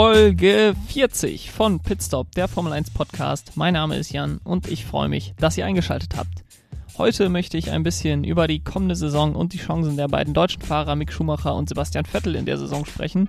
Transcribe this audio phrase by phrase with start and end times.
[0.00, 3.56] Folge 40 von Pitstop, der Formel 1 Podcast.
[3.56, 6.44] Mein Name ist Jan und ich freue mich, dass ihr eingeschaltet habt.
[6.98, 10.62] Heute möchte ich ein bisschen über die kommende Saison und die Chancen der beiden deutschen
[10.62, 13.28] Fahrer Mick Schumacher und Sebastian Vettel in der Saison sprechen.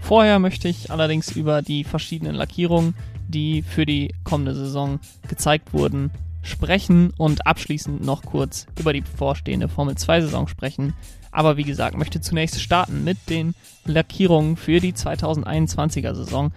[0.00, 2.94] Vorher möchte ich allerdings über die verschiedenen Lackierungen,
[3.28, 6.10] die für die kommende Saison gezeigt wurden,
[6.42, 10.94] sprechen und abschließend noch kurz über die bevorstehende Formel 2 Saison sprechen.
[11.30, 16.52] Aber wie gesagt, möchte zunächst starten mit den Lackierungen für die 2021er Saison.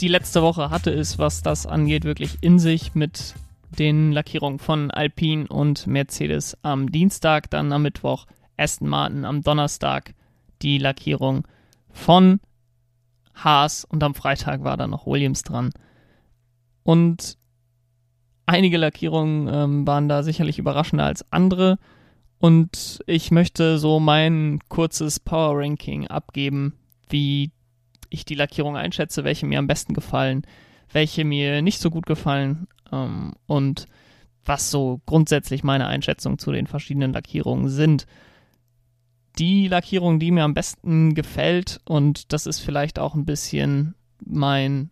[0.00, 3.34] Die letzte Woche hatte es, was das angeht, wirklich in sich mit
[3.70, 8.26] den Lackierungen von Alpine und Mercedes am Dienstag, dann am Mittwoch
[8.56, 10.14] Aston Martin, am Donnerstag
[10.62, 11.46] die Lackierung
[11.90, 12.40] von
[13.34, 15.70] Haas und am Freitag war dann noch Williams dran.
[16.82, 17.38] Und
[18.48, 21.78] einige Lackierungen ähm, waren da sicherlich überraschender als andere.
[22.38, 26.74] Und ich möchte so mein kurzes Power Ranking abgeben,
[27.08, 27.50] wie
[28.10, 30.42] ich die Lackierung einschätze, welche mir am besten gefallen,
[30.92, 33.86] welche mir nicht so gut gefallen ähm, und
[34.44, 38.06] was so grundsätzlich meine Einschätzung zu den verschiedenen Lackierungen sind.
[39.38, 44.90] Die Lackierung, die mir am besten gefällt, und das ist vielleicht auch ein bisschen mein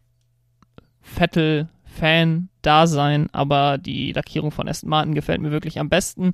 [1.97, 6.33] Vettel-Fan-Dasein, aber die Lackierung von Aston Martin gefällt mir wirklich am besten.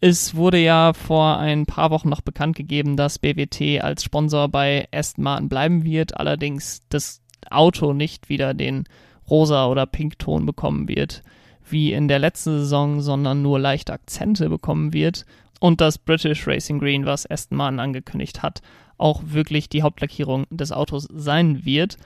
[0.00, 4.86] Es wurde ja vor ein paar Wochen noch bekannt gegeben, dass BWT als Sponsor bei
[4.92, 8.84] Aston Martin bleiben wird, allerdings das Auto nicht wieder den
[9.30, 11.22] rosa oder Pinkton bekommen wird,
[11.66, 15.24] wie in der letzten Saison, sondern nur leichte Akzente bekommen wird
[15.60, 18.60] und das British Racing Green, was Aston Martin angekündigt hat,
[18.98, 21.96] auch wirklich die Hauptlackierung des Autos sein wird.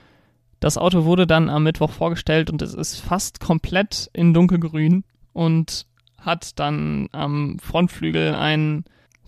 [0.59, 5.85] Das Auto wurde dann am Mittwoch vorgestellt und es ist fast komplett in dunkelgrün und
[6.17, 8.83] hat dann am Frontflügel einen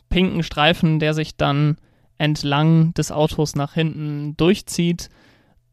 [0.10, 1.78] pinken Streifen, der sich dann
[2.18, 5.10] entlang des Autos nach hinten durchzieht.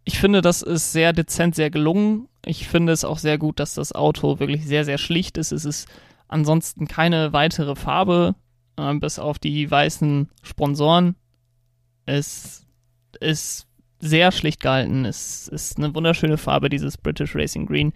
[0.05, 2.29] Ich finde, das ist sehr dezent, sehr gelungen.
[2.47, 5.53] Ich finde es auch sehr gut, dass das Auto wirklich sehr, sehr schlicht ist.
[5.53, 5.89] Es ist
[6.29, 8.35] ansonsten keine weitere Farbe,
[8.77, 11.17] äh, bis auf die weißen Sponsoren.
[12.07, 12.65] Es
[13.21, 13.68] ist
[14.01, 15.05] sehr schlicht gehalten.
[15.05, 17.93] Es ist eine wunderschöne Farbe, dieses British Racing Green,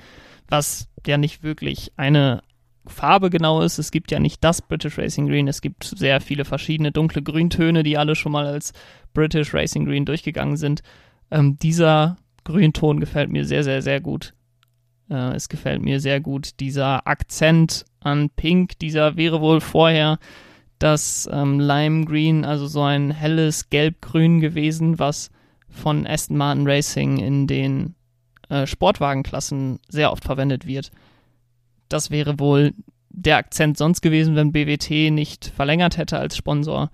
[0.49, 2.43] was ja nicht wirklich eine
[2.87, 3.79] Farbe genau ist.
[3.79, 5.49] Es gibt ja nicht das British Racing Green.
[5.49, 8.73] Es gibt sehr viele verschiedene dunkle Grüntöne, die alle schon mal als
[9.15, 10.83] British Racing Green durchgegangen sind.
[11.31, 14.35] Ähm, dieser Grünton gefällt mir sehr, sehr, sehr gut.
[15.09, 16.59] Äh, es gefällt mir sehr gut.
[16.61, 20.19] Dieser Akzent an Pink, dieser wäre wohl vorher
[20.79, 25.31] das ähm, Lime Green, also so ein helles Gelb-Grün gewesen, was
[25.73, 27.95] von Aston Martin Racing in den
[28.49, 30.91] äh, Sportwagenklassen sehr oft verwendet wird.
[31.89, 32.75] Das wäre wohl
[33.09, 36.91] der Akzent sonst gewesen, wenn BWT nicht verlängert hätte als Sponsor.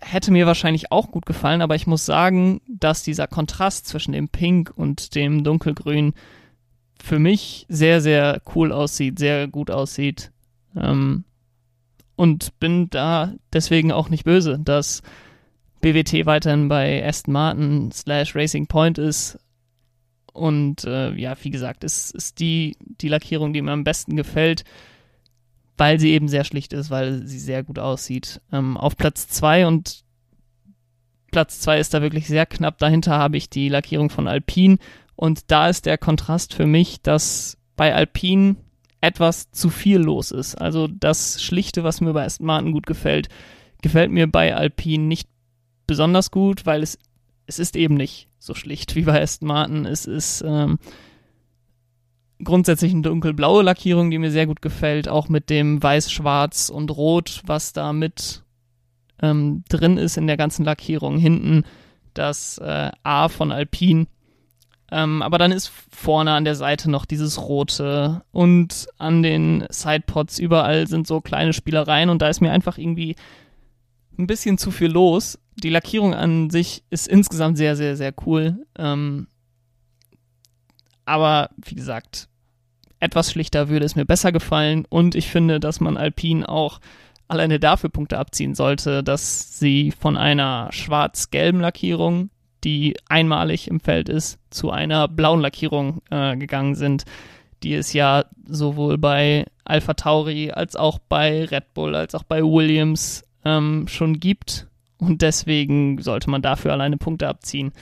[0.00, 4.28] Hätte mir wahrscheinlich auch gut gefallen, aber ich muss sagen, dass dieser Kontrast zwischen dem
[4.28, 6.14] Pink und dem Dunkelgrün
[7.02, 10.32] für mich sehr, sehr cool aussieht, sehr gut aussieht.
[10.76, 11.24] Ähm,
[12.16, 15.02] und bin da deswegen auch nicht böse, dass
[15.84, 19.38] BWT weiterhin bei Aston Martin slash Racing Point ist,
[20.34, 24.64] und äh, ja, wie gesagt, es ist die, die Lackierung, die mir am besten gefällt,
[25.76, 28.40] weil sie eben sehr schlicht ist, weil sie sehr gut aussieht.
[28.52, 30.02] Ähm, auf Platz 2 und
[31.30, 32.78] Platz 2 ist da wirklich sehr knapp.
[32.78, 34.78] Dahinter habe ich die Lackierung von Alpine.
[35.14, 38.56] Und da ist der Kontrast für mich, dass bei Alpine
[39.00, 40.56] etwas zu viel los ist.
[40.56, 43.28] Also das Schlichte, was mir bei Aston Martin gut gefällt,
[43.82, 45.28] gefällt mir bei Alpine nicht
[45.86, 46.98] besonders gut, weil es,
[47.46, 49.86] es ist eben nicht so schlicht wie bei Aston Martin.
[49.86, 50.78] Es ist ähm,
[52.42, 56.90] grundsätzlich eine dunkelblaue Lackierung, die mir sehr gut gefällt, auch mit dem Weiß, Schwarz und
[56.90, 58.42] Rot, was da mit
[59.22, 61.18] ähm, drin ist in der ganzen Lackierung.
[61.18, 61.64] Hinten
[62.12, 64.06] das äh, A von Alpine.
[64.90, 70.38] Ähm, aber dann ist vorne an der Seite noch dieses Rote und an den Sidepods
[70.38, 73.16] überall sind so kleine Spielereien und da ist mir einfach irgendwie
[74.18, 78.66] ein bisschen zu viel los die Lackierung an sich ist insgesamt sehr, sehr, sehr cool.
[78.76, 79.28] Ähm,
[81.04, 82.28] aber wie gesagt,
[83.00, 86.80] etwas schlichter würde es mir besser gefallen und ich finde, dass man Alpine auch
[87.28, 92.30] alleine dafür Punkte abziehen sollte, dass sie von einer schwarz-gelben Lackierung,
[92.64, 97.04] die einmalig im Feld ist, zu einer blauen Lackierung äh, gegangen sind,
[97.62, 102.42] die es ja sowohl bei Alpha Tauri als auch bei Red Bull als auch bei
[102.42, 104.68] Williams ähm, schon gibt
[104.98, 107.72] und deswegen sollte man dafür alleine Punkte abziehen.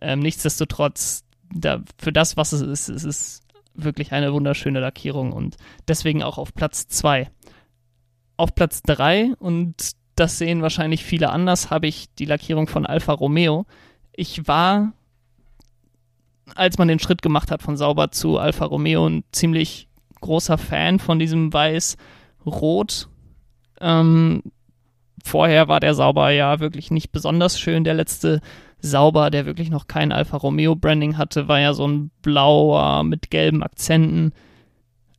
[0.00, 3.42] Ähm, nichtsdestotrotz, da, für das, was es ist, es ist
[3.74, 7.30] wirklich eine wunderschöne Lackierung und deswegen auch auf Platz 2.
[8.36, 13.12] Auf Platz 3, und das sehen wahrscheinlich viele anders, habe ich die Lackierung von Alfa
[13.12, 13.66] Romeo.
[14.12, 14.92] Ich war
[16.54, 19.88] als man den Schritt gemacht hat von Sauber zu Alfa Romeo, ein ziemlich
[20.20, 23.08] großer Fan von diesem Weiß-Rot.
[23.80, 24.42] Ähm,
[25.28, 27.84] vorher war der Sauber ja wirklich nicht besonders schön.
[27.84, 28.40] Der letzte
[28.80, 33.30] Sauber, der wirklich noch kein Alfa Romeo Branding hatte, war ja so ein blauer mit
[33.30, 34.32] gelben Akzenten,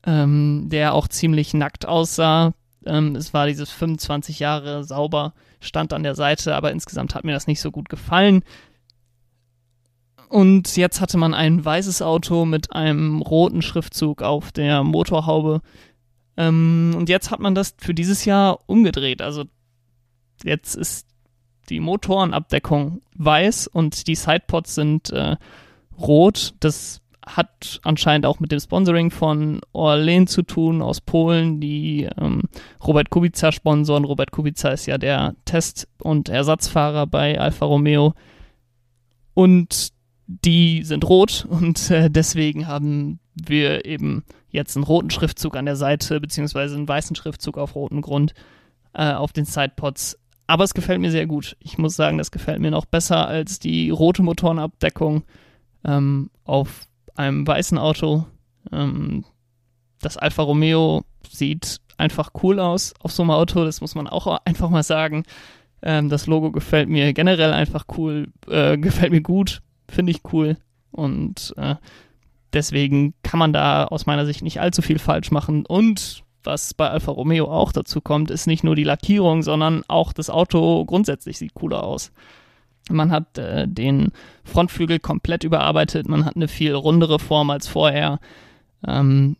[0.05, 2.53] ähm, der auch ziemlich nackt aussah.
[2.85, 7.33] Ähm, es war dieses 25 Jahre Sauber, stand an der Seite, aber insgesamt hat mir
[7.33, 8.43] das nicht so gut gefallen.
[10.29, 15.61] Und jetzt hatte man ein weißes Auto mit einem roten Schriftzug auf der Motorhaube.
[16.37, 19.21] Ähm, und jetzt hat man das für dieses Jahr umgedreht.
[19.21, 19.45] Also
[20.43, 21.07] jetzt ist
[21.69, 25.35] die Motorenabdeckung weiß und die Sidepods sind äh,
[25.97, 26.53] rot.
[26.59, 32.43] Das hat anscheinend auch mit dem Sponsoring von Orlen zu tun aus Polen, die ähm,
[32.85, 34.05] Robert Kubica sponsoren.
[34.05, 38.13] Robert Kubica ist ja der Test- und Ersatzfahrer bei Alfa Romeo.
[39.33, 39.89] Und
[40.27, 45.75] die sind rot und äh, deswegen haben wir eben jetzt einen roten Schriftzug an der
[45.75, 48.33] Seite, beziehungsweise einen weißen Schriftzug auf rotem Grund
[48.93, 50.19] äh, auf den Sidepods.
[50.49, 51.55] Aber es gefällt mir sehr gut.
[51.59, 55.23] Ich muss sagen, das gefällt mir noch besser als die rote Motorenabdeckung
[55.85, 58.25] ähm, auf einem weißen Auto.
[58.71, 59.25] Ähm,
[60.01, 64.39] das Alfa Romeo sieht einfach cool aus auf so einem Auto, das muss man auch
[64.45, 65.23] einfach mal sagen.
[65.81, 70.57] Ähm, das Logo gefällt mir generell einfach cool, äh, gefällt mir gut finde ich cool.
[70.91, 71.75] Und äh,
[72.53, 75.65] deswegen kann man da aus meiner Sicht nicht allzu viel falsch machen.
[75.65, 80.13] Und was bei Alfa Romeo auch dazu kommt, ist nicht nur die Lackierung, sondern auch
[80.13, 82.11] das Auto grundsätzlich sieht cooler aus.
[82.89, 84.11] Man hat äh, den
[84.43, 88.19] Frontflügel komplett überarbeitet, man hat eine viel rundere Form als vorher.
[88.87, 89.37] Ähm,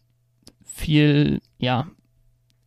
[0.64, 1.88] viel, ja,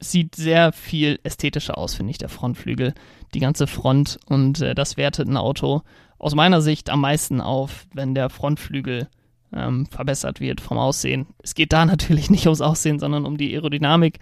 [0.01, 2.95] sieht sehr viel ästhetischer aus, finde ich, der Frontflügel.
[3.35, 5.83] Die ganze Front und äh, das wertet ein Auto
[6.19, 9.09] aus meiner Sicht am meisten auf, wenn der Frontflügel
[9.55, 11.27] ähm, verbessert wird vom Aussehen.
[11.43, 14.19] Es geht da natürlich nicht ums Aussehen, sondern um die Aerodynamik.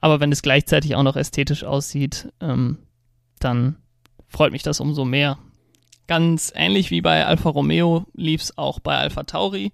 [0.00, 2.78] Aber wenn es gleichzeitig auch noch ästhetisch aussieht, ähm,
[3.40, 3.76] dann
[4.28, 5.38] freut mich das umso mehr.
[6.06, 9.72] Ganz ähnlich wie bei Alfa Romeo lief es auch bei Alfa Tauri.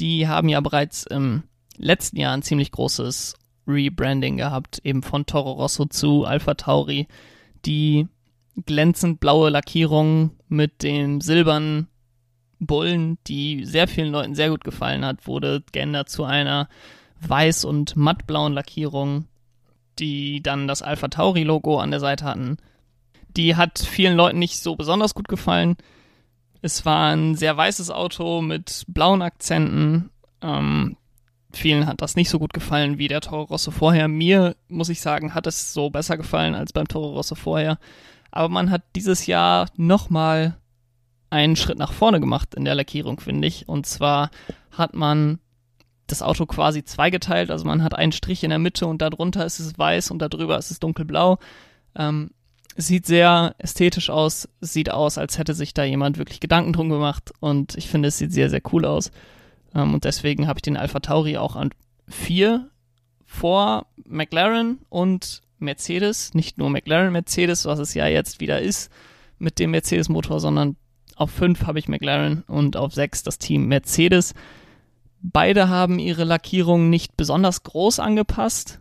[0.00, 1.44] Die haben ja bereits im
[1.76, 3.34] letzten Jahr ein ziemlich großes
[3.68, 7.06] Rebranding gehabt, eben von Toro Rosso zu Alfa Tauri.
[7.64, 8.08] Die
[8.66, 11.86] glänzend blaue Lackierung mit den silbernen
[12.66, 16.68] Bullen, die sehr vielen Leuten sehr gut gefallen hat, wurde geändert zu einer
[17.26, 19.26] weiß- und mattblauen Lackierung,
[19.98, 22.56] die dann das Alpha Tauri Logo an der Seite hatten.
[23.36, 25.76] Die hat vielen Leuten nicht so besonders gut gefallen.
[26.60, 30.10] Es war ein sehr weißes Auto mit blauen Akzenten.
[30.42, 30.96] Ähm,
[31.52, 34.08] vielen hat das nicht so gut gefallen wie der Toro Rosso vorher.
[34.08, 37.78] Mir, muss ich sagen, hat es so besser gefallen als beim Toro Rosso vorher.
[38.30, 40.56] Aber man hat dieses Jahr nochmal
[41.32, 43.68] einen Schritt nach vorne gemacht in der Lackierung, finde ich.
[43.68, 44.30] Und zwar
[44.70, 45.38] hat man
[46.06, 47.50] das Auto quasi zweigeteilt.
[47.50, 50.58] Also man hat einen Strich in der Mitte und darunter ist es weiß und darüber
[50.58, 51.38] ist es dunkelblau.
[51.96, 52.30] Ähm,
[52.76, 54.48] sieht sehr ästhetisch aus.
[54.60, 57.32] Sieht aus, als hätte sich da jemand wirklich Gedanken drum gemacht.
[57.40, 59.10] Und ich finde, es sieht sehr, sehr cool aus.
[59.74, 61.70] Ähm, und deswegen habe ich den Alpha Tauri auch an
[62.08, 62.68] vier
[63.24, 68.90] vor McLaren und Mercedes, nicht nur McLaren Mercedes, was es ja jetzt wieder ist
[69.38, 70.76] mit dem Mercedes-Motor, sondern
[71.22, 74.34] auf 5 habe ich McLaren und auf 6 das Team Mercedes.
[75.20, 78.80] Beide haben ihre Lackierung nicht besonders groß angepasst,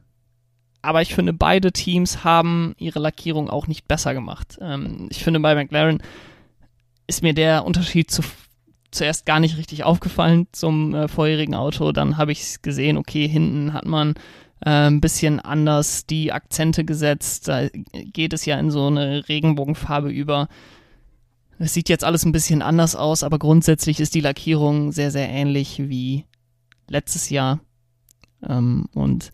[0.81, 4.57] aber ich finde, beide Teams haben ihre Lackierung auch nicht besser gemacht.
[4.59, 6.01] Ähm, ich finde, bei McLaren
[7.07, 8.23] ist mir der Unterschied zu,
[8.89, 11.91] zuerst gar nicht richtig aufgefallen zum äh, vorherigen Auto.
[11.91, 14.15] Dann habe ich gesehen, okay, hinten hat man
[14.65, 17.47] äh, ein bisschen anders die Akzente gesetzt.
[17.47, 20.47] Da geht es ja in so eine Regenbogenfarbe über.
[21.61, 25.29] Es sieht jetzt alles ein bisschen anders aus, aber grundsätzlich ist die Lackierung sehr, sehr
[25.29, 26.25] ähnlich wie
[26.87, 27.59] letztes Jahr.
[28.41, 29.31] Ähm, und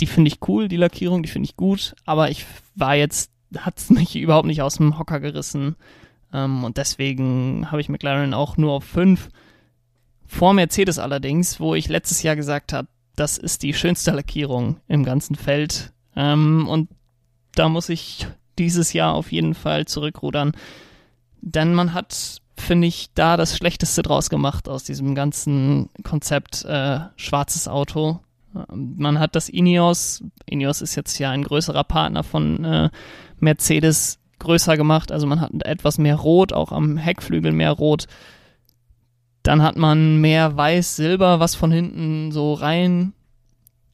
[0.00, 3.78] die finde ich cool, die Lackierung, die finde ich gut, aber ich war jetzt, hat
[3.78, 5.76] es mich überhaupt nicht aus dem Hocker gerissen.
[6.30, 9.30] Ähm, und deswegen habe ich McLaren auch nur auf 5.
[10.26, 15.04] Vor Mercedes allerdings, wo ich letztes Jahr gesagt habe, das ist die schönste Lackierung im
[15.04, 15.94] ganzen Feld.
[16.14, 16.90] Ähm, und
[17.54, 18.26] da muss ich
[18.60, 20.52] dieses Jahr auf jeden Fall zurückrudern.
[21.40, 27.00] Denn man hat, finde ich, da das Schlechteste draus gemacht aus diesem ganzen Konzept äh,
[27.16, 28.20] schwarzes Auto.
[28.54, 32.90] Ähm, man hat das Ineos, Ineos ist jetzt ja ein größerer Partner von äh,
[33.38, 35.10] Mercedes, größer gemacht.
[35.10, 38.06] Also man hat etwas mehr Rot, auch am Heckflügel mehr Rot.
[39.42, 43.14] Dann hat man mehr Weiß-Silber, was von hinten so rein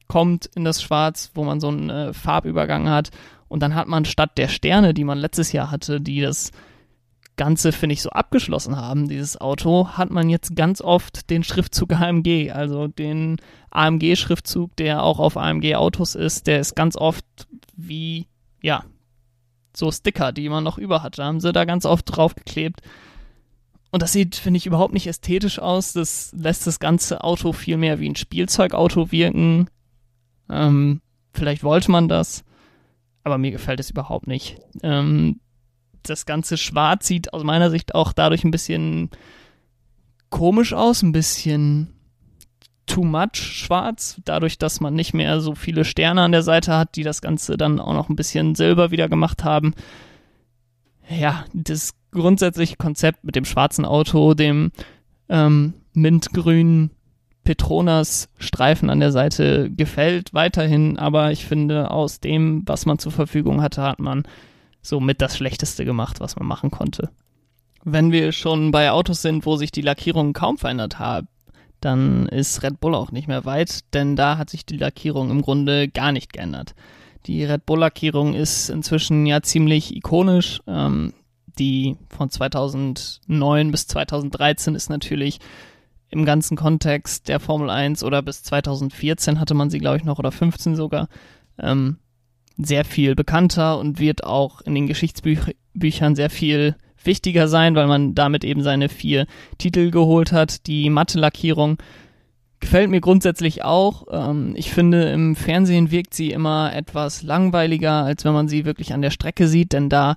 [0.09, 3.11] kommt in das Schwarz, wo man so einen äh, Farbübergang hat.
[3.49, 6.51] Und dann hat man statt der Sterne, die man letztes Jahr hatte, die das
[7.37, 11.93] Ganze, finde ich, so abgeschlossen haben, dieses Auto, hat man jetzt ganz oft den Schriftzug
[11.93, 13.37] AMG, also den
[13.71, 17.25] AMG-Schriftzug, der auch auf AMG-Autos ist, der ist ganz oft
[17.77, 18.27] wie,
[18.63, 18.85] ja,
[19.77, 21.19] so Sticker, die man noch über hat.
[21.19, 22.81] Da haben sie da ganz oft draufgeklebt.
[23.91, 25.93] Und das sieht, finde ich, überhaupt nicht ästhetisch aus.
[25.93, 29.69] Das lässt das ganze Auto viel mehr wie ein Spielzeugauto wirken.
[30.51, 31.01] Ähm,
[31.33, 32.45] vielleicht wollte man das,
[33.27, 34.57] aber mir gefällt es überhaupt nicht.
[34.85, 35.41] Ähm,
[36.05, 39.11] das ganze Schwarz sieht aus meiner Sicht auch dadurch ein bisschen
[40.31, 41.93] komisch aus, ein bisschen
[42.87, 46.95] too much schwarz, dadurch, dass man nicht mehr so viele Sterne an der Seite hat,
[46.95, 49.75] die das Ganze dann auch noch ein bisschen silber wieder gemacht haben.
[51.11, 54.71] Ja, das grundsätzliche Konzept mit dem schwarzen Auto, dem
[55.29, 56.93] ähm, mintgrünen
[57.47, 63.13] Petronas Streifen an der Seite gefällt weiterhin, aber ich finde, aus dem, was man zur
[63.13, 64.25] Verfügung hatte, hat man
[64.83, 67.09] somit das Schlechteste gemacht, was man machen konnte.
[67.85, 71.29] Wenn wir schon bei Autos sind, wo sich die Lackierungen kaum verändert haben,
[71.81, 75.43] dann ist Red Bull auch nicht mehr weit, denn da hat sich die Lackierung im
[75.43, 76.75] Grunde gar nicht geändert.
[77.27, 80.61] Die Red Bull-Lackierung ist inzwischen ja ziemlich ikonisch.
[80.67, 81.13] Ähm,
[81.59, 85.41] die von 2009 bis 2013 ist natürlich
[86.11, 90.19] im ganzen Kontext der Formel 1 oder bis 2014 hatte man sie, glaube ich, noch
[90.19, 91.09] oder 15 sogar,
[91.59, 91.99] ähm,
[92.59, 98.15] sehr viel bekannter und wird auch in den Geschichtsbüchern sehr viel wichtiger sein, weil man
[98.15, 99.27] damit eben seine vier
[99.59, 100.67] Titel geholt hat.
[100.67, 101.79] Die Matte-Lackierung
[102.61, 104.07] gefällt mir grundsätzlich auch.
[104.11, 108.93] Ähm, ich finde, im Fernsehen wirkt sie immer etwas langweiliger, als wenn man sie wirklich
[108.93, 110.17] an der Strecke sieht, denn da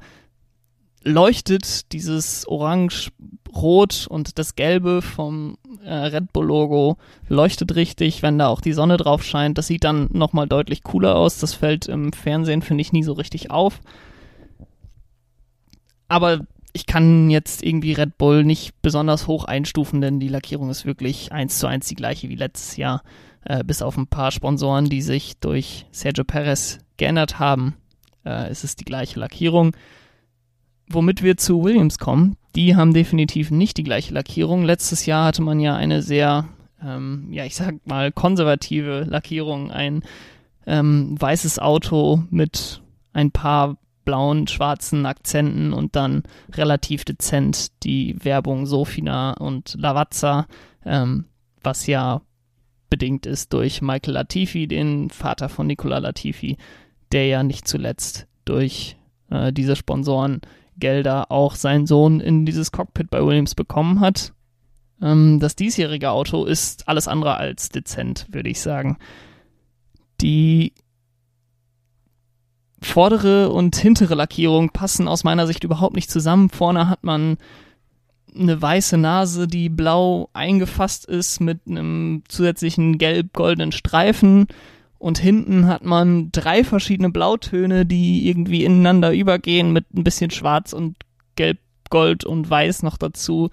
[1.04, 3.12] leuchtet dieses Orange,
[3.56, 8.74] Rot und das Gelbe vom äh, Red Bull Logo leuchtet richtig, wenn da auch die
[8.74, 9.58] Sonne drauf scheint.
[9.58, 11.40] Das sieht dann nochmal deutlich cooler aus.
[11.40, 13.82] Das fällt im Fernsehen, finde ich, nie so richtig auf.
[16.08, 16.42] Aber
[16.74, 21.32] ich kann jetzt irgendwie Red Bull nicht besonders hoch einstufen, denn die Lackierung ist wirklich
[21.32, 23.02] eins zu eins die gleiche wie letztes Jahr.
[23.46, 27.76] Äh, bis auf ein paar Sponsoren, die sich durch Sergio Perez geändert haben,
[28.26, 29.72] äh, ist es die gleiche Lackierung.
[30.92, 34.64] Womit wir zu Williams kommen, die haben definitiv nicht die gleiche Lackierung.
[34.64, 36.46] Letztes Jahr hatte man ja eine sehr,
[36.84, 39.72] ähm, ja, ich sag mal, konservative Lackierung.
[39.72, 40.04] Ein
[40.66, 42.82] ähm, weißes Auto mit
[43.14, 50.48] ein paar blauen, schwarzen Akzenten und dann relativ dezent die Werbung Sofina und Lavazza,
[50.84, 51.26] ähm,
[51.62, 52.22] was ja
[52.90, 56.58] bedingt ist durch Michael Latifi, den Vater von Nicola Latifi,
[57.12, 58.98] der ja nicht zuletzt durch
[59.30, 60.42] äh, diese Sponsoren
[60.80, 64.34] Gelder auch sein Sohn in dieses Cockpit bei Williams bekommen hat.
[65.02, 68.98] Ähm, das diesjährige Auto ist alles andere als dezent, würde ich sagen.
[70.22, 70.74] Die
[72.82, 76.50] vordere und hintere Lackierung passen aus meiner Sicht überhaupt nicht zusammen.
[76.50, 77.38] Vorne hat man
[78.36, 84.48] eine weiße Nase, die blau eingefasst ist mit einem zusätzlichen gelb-goldenen Streifen
[85.00, 90.74] und hinten hat man drei verschiedene Blautöne, die irgendwie ineinander übergehen mit ein bisschen Schwarz
[90.74, 90.98] und
[91.36, 93.50] Gelb, Gold und Weiß noch dazu.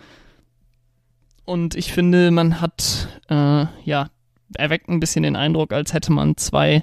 [1.44, 4.10] Und ich finde, man hat, äh, ja,
[4.54, 6.82] erweckt ein bisschen den Eindruck, als hätte man zwei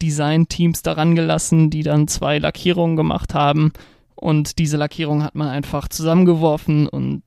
[0.00, 3.72] Design-Teams daran gelassen, die dann zwei Lackierungen gemacht haben.
[4.14, 7.24] Und diese Lackierung hat man einfach zusammengeworfen und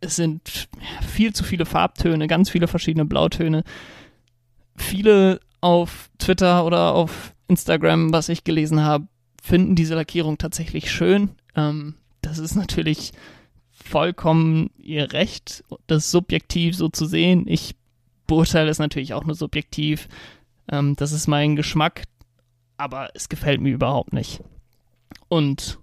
[0.00, 0.68] es sind
[1.06, 3.62] viel zu viele Farbtöne, ganz viele verschiedene Blautöne.
[4.76, 9.08] Viele auf Twitter oder auf Instagram, was ich gelesen habe,
[9.42, 11.30] finden diese Lackierung tatsächlich schön.
[11.56, 13.12] Ähm, das ist natürlich
[13.70, 17.44] vollkommen ihr Recht, das subjektiv so zu sehen.
[17.46, 17.74] Ich
[18.26, 20.08] beurteile es natürlich auch nur subjektiv.
[20.70, 22.04] Ähm, das ist mein Geschmack,
[22.76, 24.42] aber es gefällt mir überhaupt nicht.
[25.28, 25.78] Und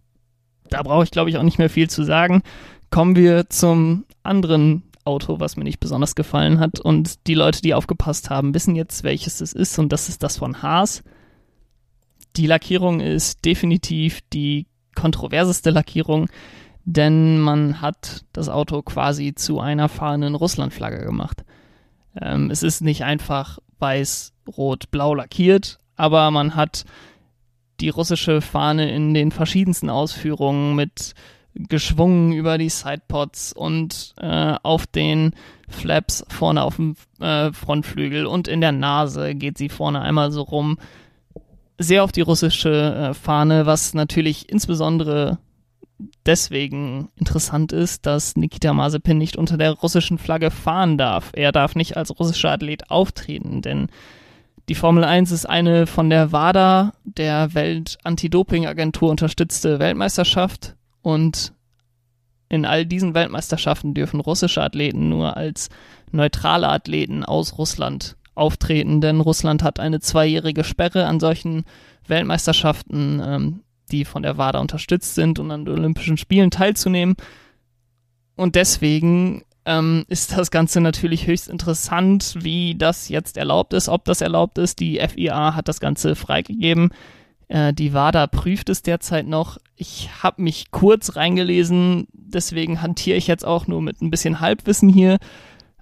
[0.70, 2.44] da brauche ich, glaube ich, auch nicht mehr viel zu sagen.
[2.90, 6.80] Kommen wir zum anderen Auto, was mir nicht besonders gefallen hat.
[6.80, 9.78] Und die Leute, die aufgepasst haben, wissen jetzt, welches es ist.
[9.80, 11.04] Und das ist das von Haas.
[12.36, 16.28] Die Lackierung ist definitiv die kontroverseste Lackierung,
[16.84, 21.44] denn man hat das Auto quasi zu einer fahrenden Russlandflagge gemacht.
[22.20, 26.86] Ähm, es ist nicht einfach weiß, rot, blau lackiert, aber man hat
[27.80, 31.14] die russische Fahne in den verschiedensten Ausführungen mit
[31.56, 35.34] geschwungen über die Sidepods und äh, auf den
[35.70, 40.42] Flaps vorne auf dem äh, Frontflügel und in der Nase geht sie vorne einmal so
[40.44, 40.78] rum.
[41.78, 45.40] Sehr auf die russische äh, Fahne, was natürlich insbesondere
[46.26, 51.32] deswegen interessant ist, dass Nikita Mazepin nicht unter der russischen Flagge fahren darf.
[51.34, 53.88] Er darf nicht als russischer Athlet auftreten, denn
[54.68, 61.54] die Formel 1 ist eine von der WADA, der Welt-Anti-Doping-Agentur unterstützte Weltmeisterschaft und
[62.48, 65.70] In all diesen Weltmeisterschaften dürfen russische Athleten nur als
[66.12, 71.66] neutrale Athleten aus Russland auftreten, denn Russland hat eine zweijährige Sperre an solchen
[72.08, 77.16] Weltmeisterschaften, ähm, die von der WADA unterstützt sind, um an Olympischen Spielen teilzunehmen.
[78.36, 84.06] Und deswegen ähm, ist das Ganze natürlich höchst interessant, wie das jetzt erlaubt ist, ob
[84.06, 84.80] das erlaubt ist.
[84.80, 86.92] Die FIA hat das Ganze freigegeben.
[87.48, 89.58] Äh, die WADA prüft es derzeit noch.
[89.76, 94.90] Ich habe mich kurz reingelesen, deswegen hantiere ich jetzt auch nur mit ein bisschen Halbwissen
[94.90, 95.18] hier.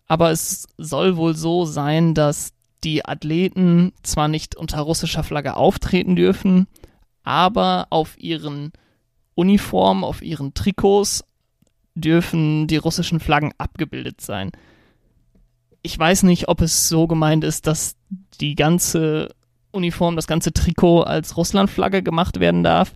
[0.08, 2.54] Aber es soll wohl so sein, dass
[2.84, 6.68] die Athleten zwar nicht unter russischer Flagge auftreten dürfen,
[7.24, 8.74] aber auf ihren
[9.36, 11.24] Uniformen, auf ihren Trikots
[11.96, 14.52] dürfen die russischen Flaggen abgebildet sein.
[15.82, 17.96] Ich weiß nicht, ob es so gemeint ist, dass
[18.40, 19.30] die ganze
[19.74, 22.94] Uniform, das ganze Trikot als Russlandflagge gemacht werden darf,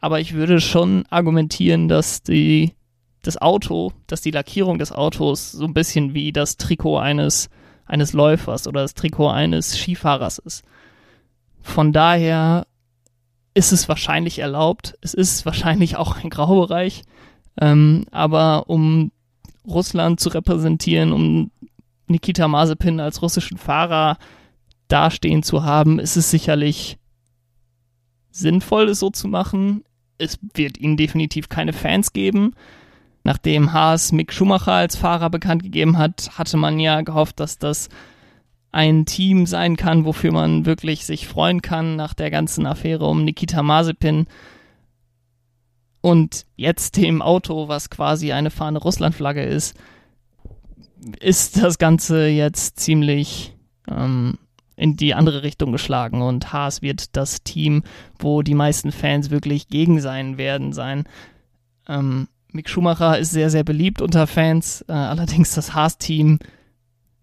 [0.00, 2.74] aber ich würde schon argumentieren, dass die
[3.22, 7.50] das Auto, dass die Lackierung des Autos so ein bisschen wie das Trikot eines
[7.88, 10.62] eines Läufers oder das Trikot eines Skifahrers ist.
[11.62, 12.66] Von daher
[13.54, 14.96] ist es wahrscheinlich erlaubt.
[15.00, 17.02] Es ist wahrscheinlich auch ein Graubereich.
[17.60, 19.10] Ähm, aber um
[19.66, 21.50] Russland zu repräsentieren, um
[22.06, 24.18] Nikita Mazepin als russischen Fahrer
[24.88, 26.98] dastehen zu haben, ist es sicherlich
[28.30, 29.84] sinnvoll, es so zu machen.
[30.18, 32.54] Es wird ihnen definitiv keine Fans geben.
[33.24, 37.88] Nachdem Haas Mick Schumacher als Fahrer bekannt gegeben hat, hatte man ja gehofft, dass das
[38.70, 43.24] ein Team sein kann, wofür man wirklich sich freuen kann nach der ganzen Affäre um
[43.24, 44.26] Nikita Mazepin.
[46.00, 49.76] Und jetzt dem Auto, was quasi eine fahrende Russlandflagge ist,
[51.20, 53.54] ist das Ganze jetzt ziemlich
[53.90, 54.38] ähm,
[54.78, 57.82] in die andere Richtung geschlagen und Haas wird das Team,
[58.18, 61.04] wo die meisten Fans wirklich gegen sein werden, sein.
[61.88, 66.38] Ähm, Mick Schumacher ist sehr, sehr beliebt unter Fans, äh, allerdings das Haas-Team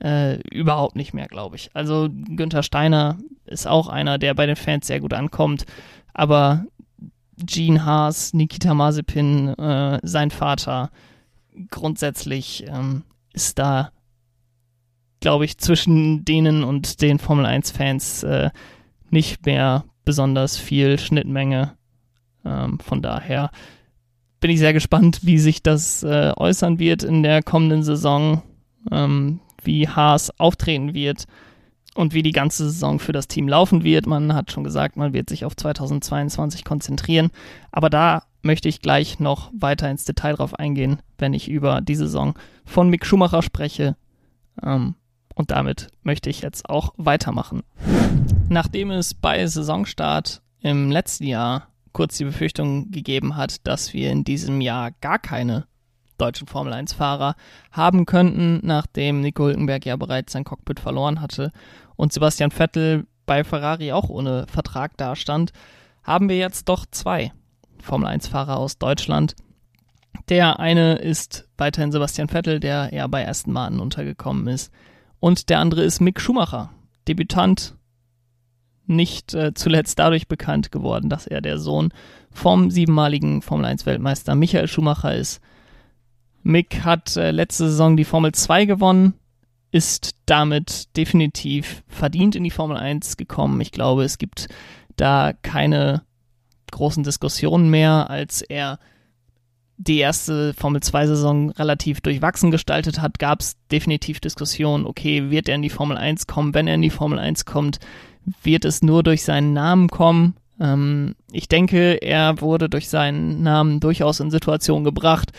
[0.03, 1.69] äh, überhaupt nicht mehr, glaube ich.
[1.73, 5.65] Also Günther Steiner ist auch einer, der bei den Fans sehr gut ankommt,
[6.13, 6.65] aber
[7.37, 10.89] Gene Haas, Nikita Mazepin, äh, sein Vater,
[11.71, 13.91] grundsätzlich ähm, ist da,
[15.25, 18.51] glaube ich, zwischen denen und den Formel 1-Fans äh,
[19.09, 21.75] nicht mehr besonders viel Schnittmenge.
[22.45, 23.49] Ähm, von daher
[24.39, 28.43] bin ich sehr gespannt, wie sich das äh, äußern wird in der kommenden Saison,
[28.91, 31.25] ähm, wie Haas auftreten wird
[31.95, 34.05] und wie die ganze Saison für das Team laufen wird.
[34.05, 37.31] Man hat schon gesagt, man wird sich auf 2022 konzentrieren,
[37.71, 41.95] aber da möchte ich gleich noch weiter ins Detail drauf eingehen, wenn ich über die
[41.95, 43.95] Saison von Mick Schumacher spreche.
[44.61, 44.93] Ähm,
[45.35, 47.63] und damit möchte ich jetzt auch weitermachen.
[48.49, 54.23] Nachdem es bei Saisonstart im letzten Jahr kurz die Befürchtung gegeben hat, dass wir in
[54.23, 55.67] diesem Jahr gar keine
[56.17, 57.35] deutschen Formel 1-Fahrer
[57.71, 61.51] haben könnten, nachdem Nico Hülkenberg ja bereits sein Cockpit verloren hatte
[61.95, 65.51] und Sebastian Vettel bei Ferrari auch ohne Vertrag dastand,
[66.03, 67.31] haben wir jetzt doch zwei
[67.81, 69.35] Formel 1-Fahrer aus Deutschland.
[70.29, 74.71] Der eine ist weiterhin Sebastian Vettel, der ja bei Aston Martin untergekommen ist.
[75.25, 76.69] Und der andere ist Mick Schumacher,
[77.07, 77.73] Debütant
[78.85, 81.91] nicht äh, zuletzt dadurch bekannt geworden, dass er der Sohn
[82.29, 85.41] vom siebenmaligen Formel 1 Weltmeister Michael Schumacher ist.
[86.43, 89.15] Mick hat äh, letzte Saison die Formel 2 gewonnen,
[89.71, 93.59] ist damit definitiv verdient in die Formel 1 gekommen.
[93.61, 94.47] Ich glaube, es gibt
[94.95, 96.03] da keine
[96.69, 98.77] großen Diskussionen mehr, als er
[99.77, 105.49] die erste Formel 2 Saison relativ durchwachsen gestaltet hat, gab es definitiv Diskussionen, okay, wird
[105.49, 106.53] er in die Formel 1 kommen?
[106.53, 107.79] Wenn er in die Formel 1 kommt,
[108.43, 110.35] wird es nur durch seinen Namen kommen.
[110.59, 115.31] Ähm, ich denke, er wurde durch seinen Namen durchaus in Situationen gebracht,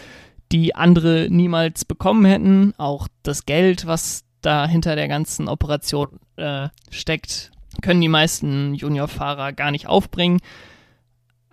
[0.52, 2.74] die andere niemals bekommen hätten.
[2.76, 7.50] Auch das Geld, was da hinter der ganzen Operation äh, steckt,
[7.82, 10.40] können die meisten Juniorfahrer gar nicht aufbringen.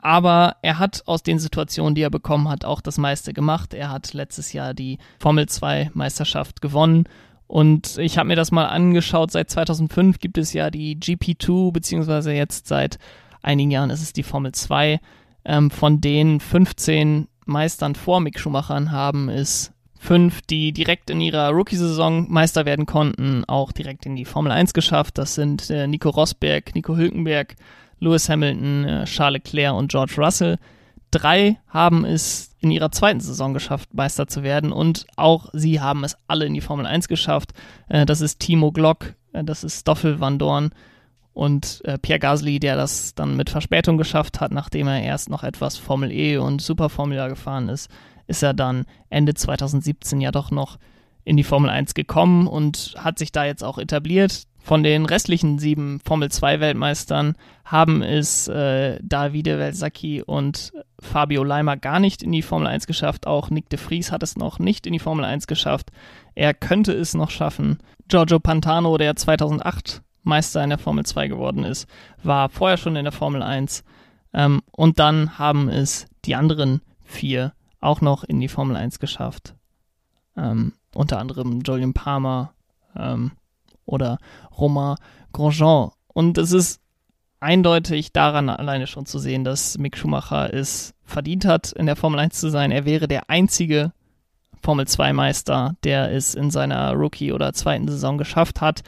[0.03, 3.73] Aber er hat aus den Situationen, die er bekommen hat, auch das meiste gemacht.
[3.73, 7.05] Er hat letztes Jahr die Formel 2 Meisterschaft gewonnen
[7.47, 9.31] und ich habe mir das mal angeschaut.
[9.31, 12.99] Seit 2005 gibt es ja die GP2, beziehungsweise jetzt seit
[13.41, 14.99] einigen Jahren ist es die Formel 2.
[15.45, 21.51] Ähm, von den 15 Meistern vor Mick Schumachern haben es fünf, die direkt in ihrer
[21.51, 25.17] Rookie-Saison Meister werden konnten, auch direkt in die Formel 1 geschafft.
[25.17, 27.55] Das sind äh, Nico Rosberg, Nico Hülkenberg,
[28.03, 30.57] Lewis Hamilton, äh, Charles Leclerc und George Russell.
[31.11, 36.03] Drei haben es in ihrer zweiten Saison geschafft, Meister zu werden und auch sie haben
[36.03, 37.51] es alle in die Formel 1 geschafft.
[37.87, 40.71] Äh, das ist Timo Glock, äh, das ist Stoffel Van Dorn
[41.35, 45.77] und Pierre Gasly, der das dann mit Verspätung geschafft hat, nachdem er erst noch etwas
[45.77, 47.89] Formel E und Super Formula gefahren ist,
[48.27, 50.77] ist er dann Ende 2017 ja doch noch
[51.23, 54.43] in die Formel 1 gekommen und hat sich da jetzt auch etabliert.
[54.63, 60.71] Von den restlichen sieben Formel 2 Weltmeistern haben es äh, Davide Velzacki und
[61.01, 63.27] Fabio Leimer gar nicht in die Formel 1 geschafft.
[63.27, 65.91] Auch Nick de Vries hat es noch nicht in die Formel 1 geschafft.
[66.33, 67.79] Er könnte es noch schaffen.
[68.07, 71.85] Giorgio Pantano, der 2008 Meister in der Formel 2 geworden ist,
[72.23, 73.83] war vorher schon in der Formel 1.
[74.33, 79.55] Ähm, und dann haben es die anderen vier auch noch in die Formel 1 geschafft.
[80.37, 82.53] Ähm, unter anderem Julian Palmer,
[82.95, 83.33] ähm,
[83.85, 84.17] oder
[84.57, 84.95] Romain
[85.31, 85.91] Grosjean.
[86.07, 86.79] Und es ist
[87.39, 92.19] eindeutig daran alleine schon zu sehen, dass Mick Schumacher es verdient hat, in der Formel
[92.19, 92.71] 1 zu sein.
[92.71, 93.91] Er wäre der einzige
[94.61, 98.81] Formel 2 Meister, der es in seiner Rookie- oder zweiten Saison geschafft hat,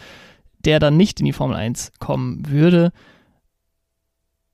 [0.60, 2.92] der dann nicht in die Formel 1 kommen würde.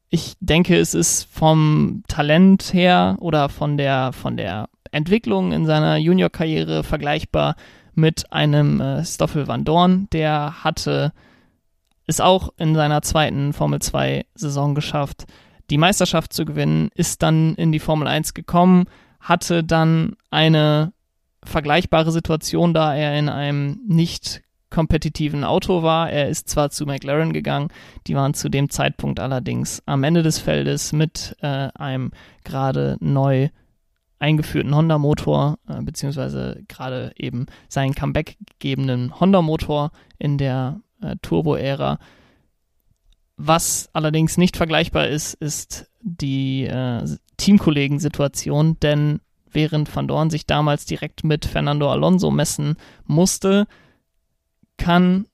[0.10, 5.98] Ich denke, es ist vom Talent her oder von der, von der Entwicklung in seiner
[5.98, 7.56] Junior-Karriere vergleichbar
[7.94, 11.14] mit einem äh, Stoffel Van Dorn, der hatte
[12.08, 15.26] es auch in seiner zweiten Formel 2 Saison geschafft,
[15.70, 18.86] die Meisterschaft zu gewinnen, ist dann in die Formel 1 gekommen,
[19.20, 20.94] hatte dann eine
[21.44, 26.10] vergleichbare Situation, da er in einem nicht kompetitiven Auto war.
[26.10, 27.70] Er ist zwar zu McLaren gegangen,
[28.08, 32.12] die waren zu dem Zeitpunkt allerdings am Ende des Feldes mit äh, einem
[32.44, 33.50] gerade neu
[34.22, 42.00] eingeführten Honda-Motor, äh, beziehungsweise gerade eben seinen Comeback gegebenen Honda-Motor in der äh, Turbo-Ära.
[43.38, 47.04] Was allerdings nicht vergleichbar ist, ist die äh,
[47.38, 53.66] Teamkollegen-Situation, denn während Van Dorn sich damals direkt mit Fernando Alonso messen musste,
[54.78, 55.26] kann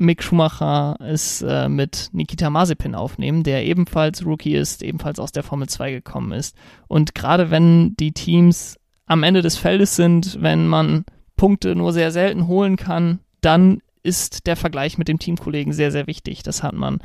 [0.00, 5.42] Mick Schumacher es äh, mit Nikita Mazepin aufnehmen, der ebenfalls Rookie ist, ebenfalls aus der
[5.42, 6.56] Formel 2 gekommen ist.
[6.88, 11.04] Und gerade wenn die Teams am Ende des Feldes sind, wenn man
[11.36, 16.06] Punkte nur sehr selten holen kann, dann ist der Vergleich mit dem Teamkollegen sehr, sehr
[16.06, 16.42] wichtig.
[16.42, 17.00] Das hat man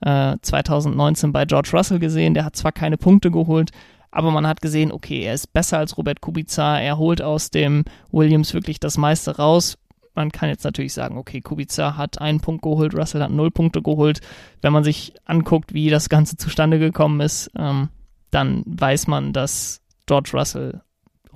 [0.00, 2.32] äh, 2019 bei George Russell gesehen.
[2.32, 3.72] Der hat zwar keine Punkte geholt,
[4.10, 6.80] aber man hat gesehen, okay, er ist besser als Robert Kubica.
[6.80, 9.76] Er holt aus dem Williams wirklich das meiste raus
[10.18, 13.82] man kann jetzt natürlich sagen, okay, Kubica hat einen Punkt geholt, Russell hat null Punkte
[13.82, 14.20] geholt.
[14.60, 17.88] Wenn man sich anguckt, wie das Ganze zustande gekommen ist, ähm,
[18.32, 20.80] dann weiß man, dass George Russell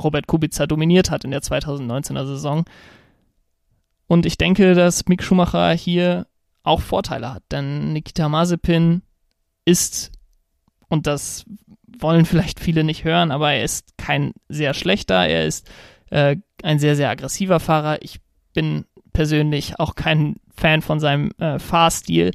[0.02, 2.64] Robert Kubica dominiert hat in der 2019er Saison.
[4.08, 6.26] Und ich denke, dass Mick Schumacher hier
[6.64, 9.02] auch Vorteile hat, denn Nikita Mazepin
[9.64, 10.10] ist,
[10.88, 11.44] und das
[11.86, 15.70] wollen vielleicht viele nicht hören, aber er ist kein sehr schlechter, er ist
[16.10, 18.02] äh, ein sehr, sehr aggressiver Fahrer.
[18.02, 18.21] Ich
[18.52, 22.32] bin persönlich auch kein Fan von seinem äh, Fahrstil.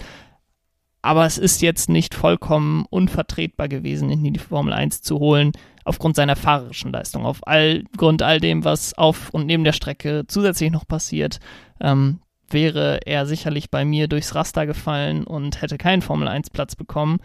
[1.01, 5.53] Aber es ist jetzt nicht vollkommen unvertretbar gewesen, ihn in die Formel 1 zu holen,
[5.86, 7.25] aufgrund seiner fahrerischen Leistung.
[7.25, 11.39] Aufgrund all dem, was auf und neben der Strecke zusätzlich noch passiert,
[11.80, 16.75] ähm, wäre er sicherlich bei mir durchs Raster gefallen und hätte keinen Formel 1 Platz
[16.75, 17.19] bekommen.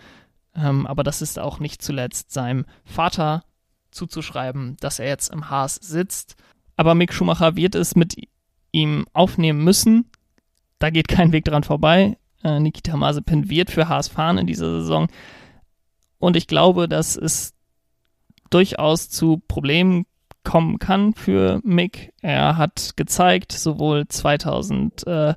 [0.55, 3.44] Ähm, aber das ist auch nicht zuletzt seinem Vater
[3.90, 6.37] zuzuschreiben, dass er jetzt im Haas sitzt.
[6.76, 8.16] Aber Mick Schumacher wird es mit
[8.72, 10.11] ihm aufnehmen müssen.
[10.78, 12.16] Da geht kein Weg dran vorbei.
[12.42, 15.08] Äh, Nikita Mazepin wird für Haas fahren in dieser Saison.
[16.18, 17.54] Und ich glaube, dass es
[18.50, 20.06] durchaus zu Problemen
[20.44, 22.12] kommen kann für Mick.
[22.20, 25.37] Er hat gezeigt, sowohl 2018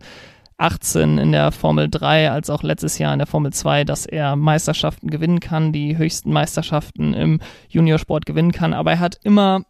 [1.17, 5.09] in der Formel 3 als auch letztes Jahr in der Formel 2, dass er Meisterschaften
[5.09, 8.73] gewinnen kann, die höchsten Meisterschaften im Juniorsport gewinnen kann.
[8.73, 9.63] Aber er hat immer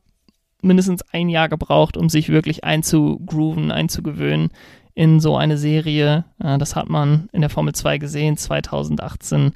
[0.65, 4.49] mindestens ein Jahr gebraucht, um sich wirklich einzugrooven, einzugewöhnen
[4.93, 6.25] in so eine Serie.
[6.43, 9.53] Äh, das hat man in der Formel 2 gesehen, 2018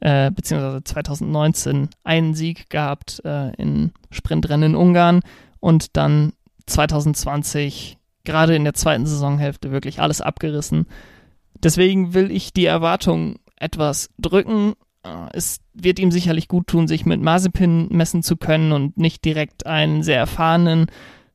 [0.00, 5.20] äh, beziehungsweise 2019 einen Sieg gehabt äh, in Sprintrennen in Ungarn
[5.60, 6.32] und dann
[6.66, 10.86] 2020 gerade in der zweiten Saisonhälfte wirklich alles abgerissen.
[11.62, 14.74] Deswegen will ich die Erwartung etwas drücken
[15.32, 19.66] es wird ihm sicherlich gut tun, sich mit Mazepin messen zu können und nicht direkt
[19.66, 20.86] einen sehr erfahrenen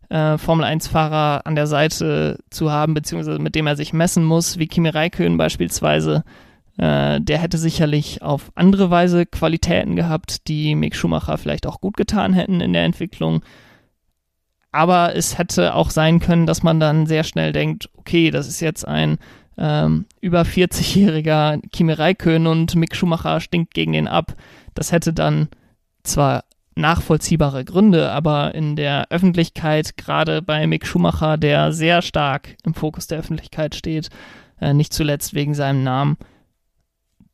[0.09, 4.67] äh, Formel-1-Fahrer an der Seite zu haben, beziehungsweise mit dem er sich messen muss, wie
[4.67, 6.23] Kimi Räikkönen beispielsweise.
[6.77, 11.97] Äh, der hätte sicherlich auf andere Weise Qualitäten gehabt, die Mick Schumacher vielleicht auch gut
[11.97, 13.41] getan hätten in der Entwicklung.
[14.71, 18.61] Aber es hätte auch sein können, dass man dann sehr schnell denkt, okay, das ist
[18.61, 19.17] jetzt ein
[19.57, 24.35] ähm, über 40-jähriger Kimi Räikkönen und Mick Schumacher stinkt gegen den ab.
[24.73, 25.49] Das hätte dann
[26.03, 32.73] zwar nachvollziehbare Gründe, aber in der Öffentlichkeit, gerade bei Mick Schumacher, der sehr stark im
[32.73, 34.09] Fokus der Öffentlichkeit steht,
[34.59, 36.17] äh, nicht zuletzt wegen seinem Namen,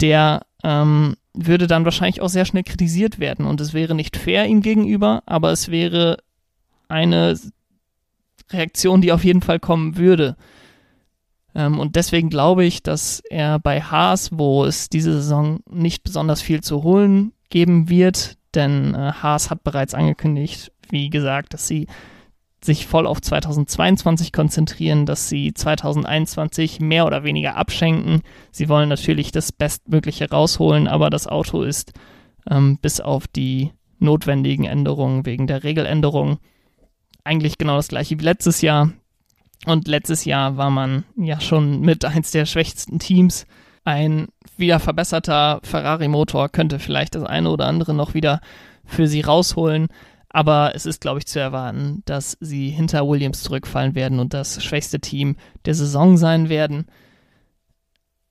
[0.02, 4.46] der ähm, würde dann wahrscheinlich auch sehr schnell kritisiert werden und es wäre nicht fair
[4.46, 6.18] ihm gegenüber, aber es wäre
[6.88, 7.38] eine
[8.52, 10.36] Reaktion, die auf jeden Fall kommen würde.
[11.58, 16.42] Ähm, und deswegen glaube ich, dass er bei Haas, wo es diese Saison nicht besonders
[16.42, 21.88] viel zu holen geben wird, denn äh, Haas hat bereits angekündigt, wie gesagt, dass sie
[22.64, 28.22] sich voll auf 2022 konzentrieren, dass sie 2021 mehr oder weniger abschenken.
[28.52, 31.94] Sie wollen natürlich das Bestmögliche rausholen, aber das Auto ist
[32.50, 36.38] ähm, bis auf die notwendigen Änderungen wegen der Regeländerung
[37.24, 38.92] eigentlich genau das gleiche wie letztes Jahr.
[39.66, 43.46] Und letztes Jahr war man ja schon mit eins der schwächsten Teams.
[43.84, 48.42] Ein wieder verbesserter Ferrari-Motor könnte vielleicht das eine oder andere noch wieder
[48.86, 49.88] für sie rausholen.
[50.30, 54.64] Aber es ist, glaube ich, zu erwarten, dass sie hinter Williams zurückfallen werden und das
[54.64, 56.86] schwächste Team der Saison sein werden.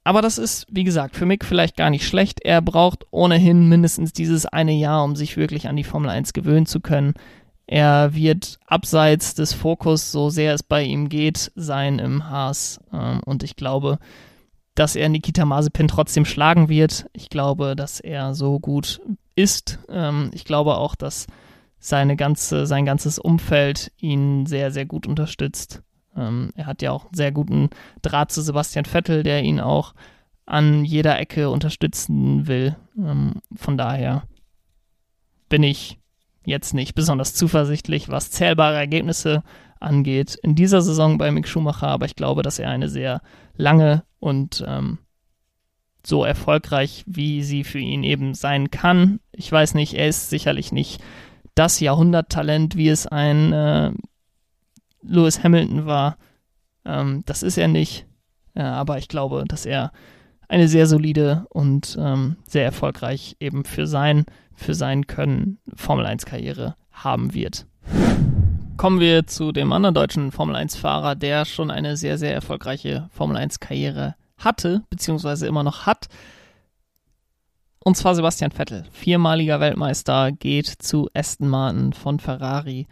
[0.04, 2.40] Aber das ist, wie gesagt, für Mick vielleicht gar nicht schlecht.
[2.44, 6.66] Er braucht ohnehin mindestens dieses eine Jahr, um sich wirklich an die Formel 1 gewöhnen
[6.66, 7.14] zu können.
[7.66, 12.80] Er wird abseits des Fokus, so sehr es bei ihm geht, sein im Haas.
[12.92, 13.98] Ähm, und ich glaube,
[14.76, 17.06] dass er Nikita Mazepin trotzdem schlagen wird.
[17.12, 19.00] Ich glaube, dass er so gut
[19.34, 19.80] ist.
[19.88, 21.26] Ähm, ich glaube auch, dass
[21.78, 25.82] seine ganze, sein ganzes Umfeld ihn sehr, sehr gut unterstützt.
[26.16, 29.94] Ähm, er hat ja auch einen sehr guten Draht zu Sebastian Vettel, der ihn auch
[30.46, 32.76] an jeder Ecke unterstützen will.
[33.56, 34.22] von daher
[35.48, 35.98] bin ich
[36.46, 39.42] jetzt nicht besonders zuversichtlich, was zählbare Ergebnisse
[39.80, 43.20] angeht in dieser Saison bei Mick Schumacher, aber ich glaube, dass er eine sehr
[43.56, 44.98] lange und ähm,
[46.04, 49.20] so erfolgreich, wie sie für ihn eben sein kann.
[49.32, 51.02] Ich weiß nicht, er ist sicherlich nicht
[51.54, 53.92] das Jahrhunderttalent, wie es ein äh,
[55.02, 56.16] Lewis Hamilton war.
[56.84, 58.06] Ähm, das ist er nicht,
[58.54, 59.92] ja, aber ich glaube, dass er
[60.48, 66.74] eine sehr solide und ähm, sehr erfolgreich eben für sein für sein Können Formel 1-Karriere
[66.90, 67.66] haben wird.
[68.76, 73.36] Kommen wir zu dem anderen deutschen Formel 1-Fahrer, der schon eine sehr, sehr erfolgreiche Formel
[73.36, 76.08] 1-Karriere hatte, beziehungsweise immer noch hat.
[77.86, 78.84] Und zwar Sebastian Vettel.
[78.90, 82.86] Viermaliger Weltmeister geht zu Aston Martin von Ferrari.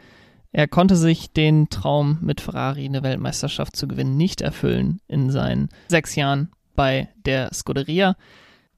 [0.53, 5.69] Er konnte sich den Traum mit Ferrari eine Weltmeisterschaft zu gewinnen nicht erfüllen in seinen
[5.89, 8.17] sechs Jahren bei der Scuderia.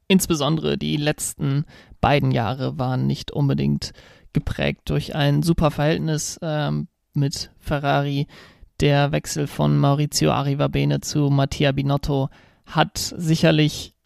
[0.09, 1.67] Insbesondere die letzten
[2.07, 3.93] beiden Jahre waren nicht unbedingt
[4.33, 8.29] geprägt durch ein super Verhältnis ähm, mit Ferrari.
[8.79, 12.29] Der Wechsel von Maurizio Arrivabene zu Mattia Binotto
[12.65, 13.97] hat sicherlich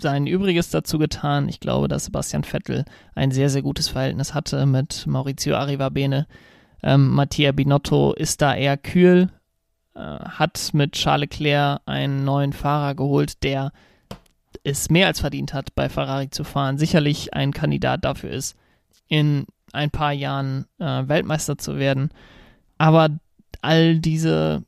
[0.00, 1.48] sein Übriges dazu getan.
[1.48, 6.26] Ich glaube, dass Sebastian Vettel ein sehr, sehr gutes Verhältnis hatte mit Maurizio Arrivabene.
[6.82, 9.30] Ähm, Mattia Binotto ist da eher kühl,
[9.94, 13.70] äh, hat mit Charles Leclerc einen neuen Fahrer geholt, der
[14.64, 18.56] es mehr als verdient hat, bei Ferrari zu fahren, sicherlich ein Kandidat dafür ist,
[19.06, 22.10] in ein paar Jahren äh, Weltmeister zu werden.
[22.78, 23.10] Aber
[23.60, 24.64] all diese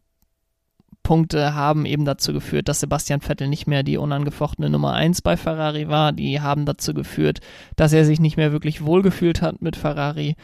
[1.02, 5.36] Punkte haben eben dazu geführt, dass Sebastian Vettel nicht mehr die unangefochtene Nummer 1 bei
[5.36, 6.12] Ferrari war.
[6.12, 7.40] Die haben dazu geführt,
[7.76, 10.36] dass er sich nicht mehr wirklich wohlgefühlt hat mit Ferrari.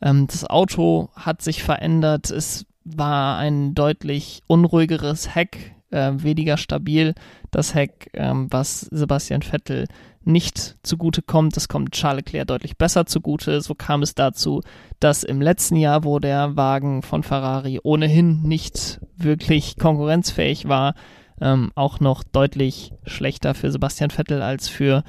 [0.00, 2.30] Ähm, das Auto hat sich verändert.
[2.30, 7.14] Es war ein deutlich unruhigeres Heck äh, weniger stabil.
[7.50, 9.86] Das Heck, ähm, was Sebastian Vettel
[10.24, 13.60] nicht zugute kommt, das kommt Charles Leclerc deutlich besser zugute.
[13.60, 14.62] So kam es dazu,
[14.98, 20.94] dass im letzten Jahr, wo der Wagen von Ferrari ohnehin nicht wirklich konkurrenzfähig war,
[21.40, 25.04] ähm, auch noch deutlich schlechter für Sebastian Vettel als für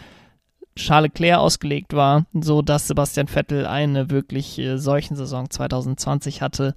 [0.76, 6.76] Charles Leclerc ausgelegt war, so dass Sebastian Vettel eine wirklich äh, solchen Saison 2020 hatte,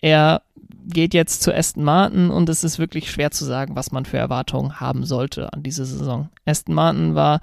[0.00, 0.42] er
[0.86, 4.18] geht jetzt zu Aston Martin und es ist wirklich schwer zu sagen, was man für
[4.18, 6.28] Erwartungen haben sollte an diese Saison.
[6.44, 7.40] Aston Martin war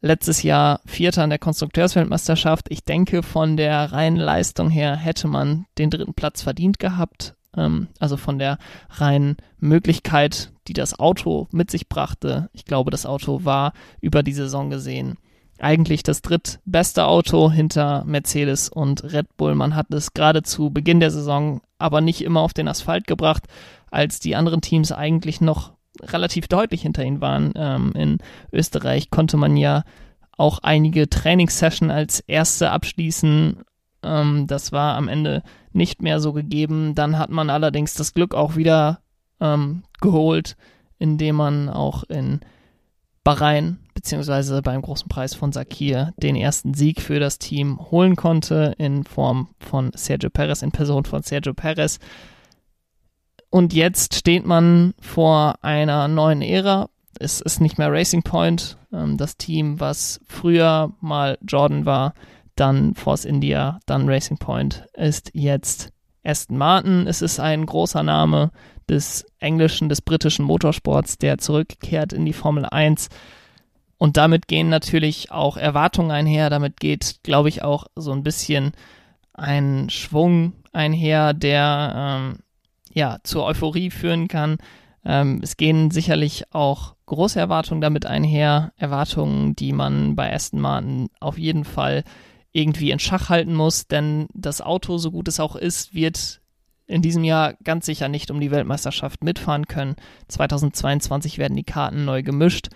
[0.00, 2.66] letztes Jahr Vierter in der Konstrukteursweltmeisterschaft.
[2.68, 7.34] Ich denke, von der reinen Leistung her hätte man den dritten Platz verdient gehabt.
[7.56, 8.58] Ähm, also von der
[8.90, 12.50] reinen Möglichkeit, die das Auto mit sich brachte.
[12.52, 15.16] Ich glaube, das Auto war über die Saison gesehen
[15.58, 19.54] eigentlich das drittbeste Auto hinter Mercedes und Red Bull.
[19.54, 23.44] Man hat es gerade zu Beginn der Saison aber nicht immer auf den Asphalt gebracht,
[23.90, 27.52] als die anderen Teams eigentlich noch relativ deutlich hinter ihnen waren.
[27.54, 28.18] Ähm, in
[28.50, 29.84] Österreich konnte man ja
[30.36, 33.58] auch einige Trainingssessions als erste abschließen.
[34.02, 35.42] Ähm, das war am Ende
[35.72, 36.94] nicht mehr so gegeben.
[36.94, 39.00] Dann hat man allerdings das Glück auch wieder
[39.40, 40.56] ähm, geholt,
[40.98, 42.40] indem man auch in
[43.24, 48.74] Bahrain beziehungsweise beim großen Preis von Sakir den ersten Sieg für das Team holen konnte
[48.76, 51.98] in Form von Sergio Perez, in Person von Sergio Perez.
[53.48, 56.90] Und jetzt steht man vor einer neuen Ära.
[57.18, 62.12] Es ist nicht mehr Racing Point, ähm, das Team, was früher mal Jordan war,
[62.56, 65.92] dann Force India, dann Racing Point, ist jetzt
[66.24, 67.06] Aston Martin.
[67.06, 68.50] Es ist ein großer Name
[68.86, 73.08] des englischen, des britischen Motorsports, der zurückkehrt in die Formel 1.
[74.04, 76.50] Und damit gehen natürlich auch Erwartungen einher.
[76.50, 78.72] Damit geht, glaube ich, auch so ein bisschen
[79.32, 82.38] ein Schwung einher, der ähm,
[82.92, 84.58] ja zur Euphorie führen kann.
[85.06, 91.08] Ähm, es gehen sicherlich auch große Erwartungen damit einher, Erwartungen, die man bei Aston Martin
[91.18, 92.04] auf jeden Fall
[92.52, 96.42] irgendwie in Schach halten muss, denn das Auto, so gut es auch ist, wird
[96.86, 99.96] in diesem Jahr ganz sicher nicht um die Weltmeisterschaft mitfahren können.
[100.28, 102.68] 2022 werden die Karten neu gemischt.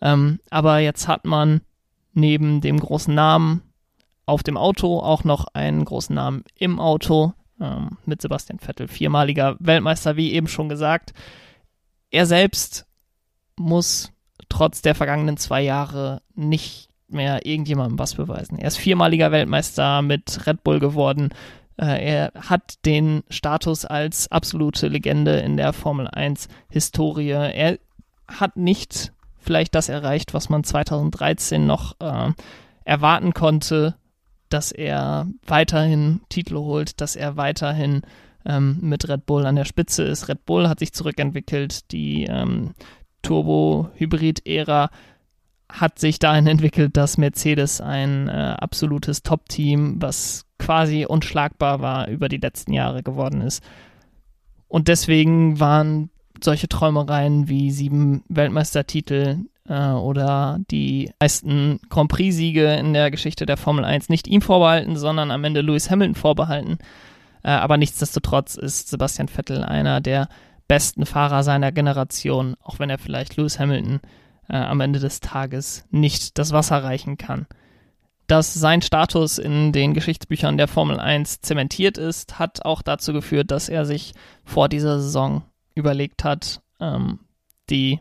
[0.00, 1.60] Ähm, aber jetzt hat man
[2.12, 3.62] neben dem großen Namen
[4.26, 9.56] auf dem Auto auch noch einen großen Namen im Auto ähm, mit Sebastian Vettel, viermaliger
[9.58, 11.12] Weltmeister, wie eben schon gesagt.
[12.10, 12.86] Er selbst
[13.56, 14.12] muss
[14.48, 18.58] trotz der vergangenen zwei Jahre nicht mehr irgendjemandem was beweisen.
[18.58, 21.30] Er ist viermaliger Weltmeister mit Red Bull geworden.
[21.76, 27.30] Äh, er hat den Status als absolute Legende in der Formel 1 Historie.
[27.30, 27.78] Er
[28.28, 32.32] hat nicht vielleicht das erreicht, was man 2013 noch äh,
[32.84, 33.96] erwarten konnte,
[34.48, 38.02] dass er weiterhin Titel holt, dass er weiterhin
[38.44, 40.28] ähm, mit Red Bull an der Spitze ist.
[40.28, 42.72] Red Bull hat sich zurückentwickelt, die ähm,
[43.22, 44.90] Turbo-Hybrid-Ära
[45.70, 52.28] hat sich dahin entwickelt, dass Mercedes ein äh, absolutes Top-Team, was quasi unschlagbar war, über
[52.28, 53.62] die letzten Jahre geworden ist.
[54.68, 56.10] Und deswegen waren
[56.44, 63.56] solche Träumereien wie sieben Weltmeistertitel äh, oder die meisten Grand Prix-Siege in der Geschichte der
[63.56, 66.78] Formel 1 nicht ihm vorbehalten, sondern am Ende Lewis Hamilton vorbehalten.
[67.42, 70.28] Äh, aber nichtsdestotrotz ist Sebastian Vettel einer der
[70.68, 74.00] besten Fahrer seiner Generation, auch wenn er vielleicht Lewis Hamilton
[74.48, 77.46] äh, am Ende des Tages nicht das Wasser reichen kann.
[78.26, 83.50] Dass sein Status in den Geschichtsbüchern der Formel 1 zementiert ist, hat auch dazu geführt,
[83.50, 85.42] dass er sich vor dieser Saison
[85.80, 87.20] überlegt hat, ähm,
[87.68, 88.00] die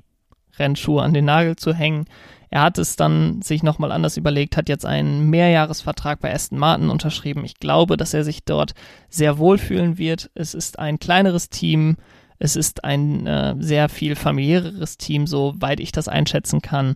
[0.57, 2.05] Rennschuhe an den Nagel zu hängen.
[2.51, 6.89] Er hat es dann sich nochmal anders überlegt, hat jetzt einen Mehrjahresvertrag bei Aston Martin
[6.89, 7.45] unterschrieben.
[7.45, 8.73] Ich glaube, dass er sich dort
[9.07, 10.31] sehr wohlfühlen wird.
[10.33, 11.97] Es ist ein kleineres Team.
[12.39, 16.95] Es ist ein äh, sehr viel familiäreres Team, soweit ich das einschätzen kann,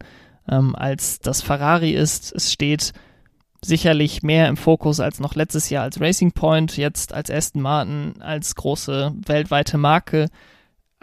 [0.50, 2.34] ähm, als das Ferrari ist.
[2.34, 2.94] Es steht
[3.64, 8.22] sicherlich mehr im Fokus als noch letztes Jahr als Racing Point, jetzt als Aston Martin,
[8.22, 10.30] als große weltweite Marke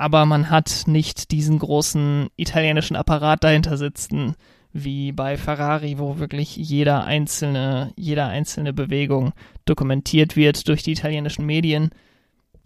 [0.00, 4.34] aber man hat nicht diesen großen italienischen Apparat dahinter sitzen,
[4.72, 9.34] wie bei Ferrari, wo wirklich jeder einzelne, jeder einzelne Bewegung
[9.66, 11.90] dokumentiert wird durch die italienischen Medien.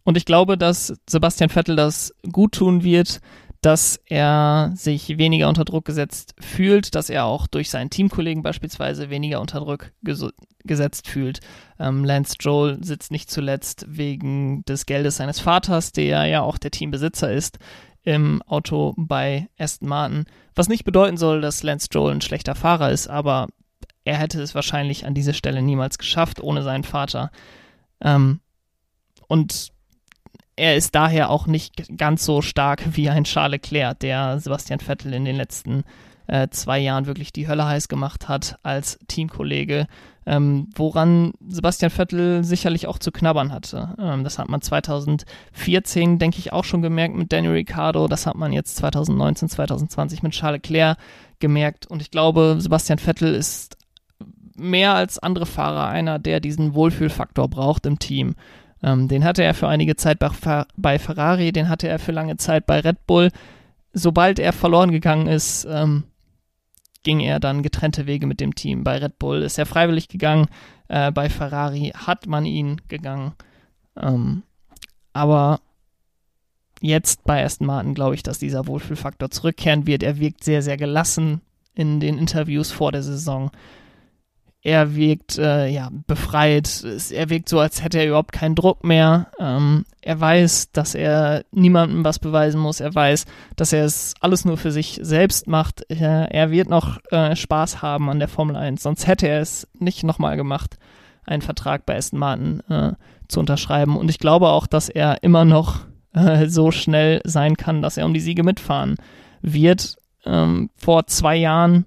[0.04, 3.20] Und ich glaube, dass Sebastian Vettel das gut tun wird,
[3.64, 9.08] dass er sich weniger unter Druck gesetzt fühlt, dass er auch durch seinen Teamkollegen beispielsweise
[9.08, 10.26] weniger unter Druck ges
[10.66, 11.40] gesetzt fühlt.
[11.78, 16.72] Ähm, Lance Joel sitzt nicht zuletzt wegen des Geldes seines Vaters, der ja auch der
[16.72, 17.58] Teambesitzer ist,
[18.02, 20.24] im Auto bei Aston Martin.
[20.54, 23.48] Was nicht bedeuten soll, dass Lance Joel ein schlechter Fahrer ist, aber
[24.04, 27.30] er hätte es wahrscheinlich an dieser Stelle niemals geschafft ohne seinen Vater.
[28.02, 28.40] Ähm,
[29.26, 29.73] und
[30.56, 35.12] er ist daher auch nicht ganz so stark wie ein Charles Leclerc, der Sebastian Vettel
[35.12, 35.84] in den letzten
[36.26, 39.86] äh, zwei Jahren wirklich die Hölle heiß gemacht hat als Teamkollege,
[40.26, 43.94] ähm, woran Sebastian Vettel sicherlich auch zu knabbern hatte.
[43.98, 48.08] Ähm, das hat man 2014, denke ich, auch schon gemerkt mit Daniel Ricciardo.
[48.08, 50.96] Das hat man jetzt 2019, 2020 mit Charles Leclerc
[51.40, 51.86] gemerkt.
[51.86, 53.76] Und ich glaube, Sebastian Vettel ist
[54.56, 58.34] mehr als andere Fahrer einer, der diesen Wohlfühlfaktor braucht im Team.
[58.84, 60.28] Ähm, den hatte er für einige Zeit bei,
[60.76, 63.30] bei, Ferrari, den hatte er für lange Zeit bei Red Bull.
[63.94, 66.04] Sobald er verloren gegangen ist, ähm,
[67.02, 68.84] ging er dann getrennte Wege mit dem Team.
[68.84, 70.48] Bei Red Bull ist er freiwillig gegangen,
[70.88, 73.32] äh, bei Ferrari hat man ihn gegangen.
[73.96, 74.42] Ähm,
[75.14, 75.60] aber
[76.82, 80.02] jetzt bei Aston Martin glaube ich, dass dieser Wohlfühlfaktor zurückkehren wird.
[80.02, 81.40] Er wirkt sehr, sehr gelassen
[81.74, 83.50] in den Interviews vor der Saison
[84.64, 86.84] er wirkt äh, ja befreit.
[87.10, 89.26] Er wirkt so, als hätte er überhaupt keinen Druck mehr.
[89.38, 92.80] Ähm, er weiß, dass er niemandem was beweisen muss.
[92.80, 95.84] Er weiß, dass er es alles nur für sich selbst macht.
[95.90, 98.82] Er, er wird noch äh, Spaß haben an der Formel 1.
[98.82, 100.78] Sonst hätte er es nicht nochmal gemacht,
[101.26, 102.92] einen Vertrag bei Aston Martin äh,
[103.28, 103.98] zu unterschreiben.
[103.98, 105.80] Und ich glaube auch, dass er immer noch
[106.14, 108.96] äh, so schnell sein kann, dass er um die Siege mitfahren
[109.42, 109.96] wird.
[110.24, 111.84] Ähm, vor zwei Jahren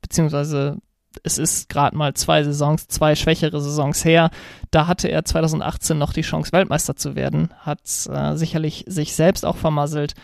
[0.00, 0.78] beziehungsweise
[1.24, 4.30] es ist gerade mal zwei Saisons, zwei schwächere Saisons her.
[4.70, 9.44] Da hatte er 2018 noch die Chance, Weltmeister zu werden, hat äh, sicherlich sich selbst
[9.44, 10.14] auch vermasselt,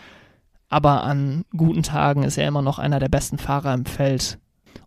[0.69, 4.39] aber an guten Tagen ist er immer noch einer der besten Fahrer im Feld.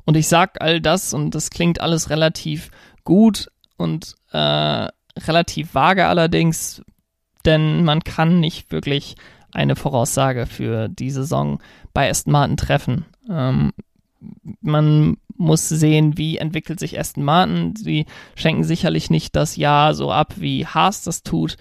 [0.04, 2.70] Und ich sag all das und das klingt alles relativ
[3.04, 4.88] gut und äh,
[5.18, 6.82] relativ vage allerdings,
[7.44, 9.16] denn man kann nicht wirklich
[9.52, 11.60] eine Voraussage für die Saison
[11.94, 13.06] bei Aston Martin treffen.
[13.28, 13.72] Ähm,
[14.60, 17.76] man muss sehen, wie entwickelt sich Aston Martin.
[17.76, 21.56] Sie schenken sicherlich nicht das Jahr so ab, wie Haas das tut,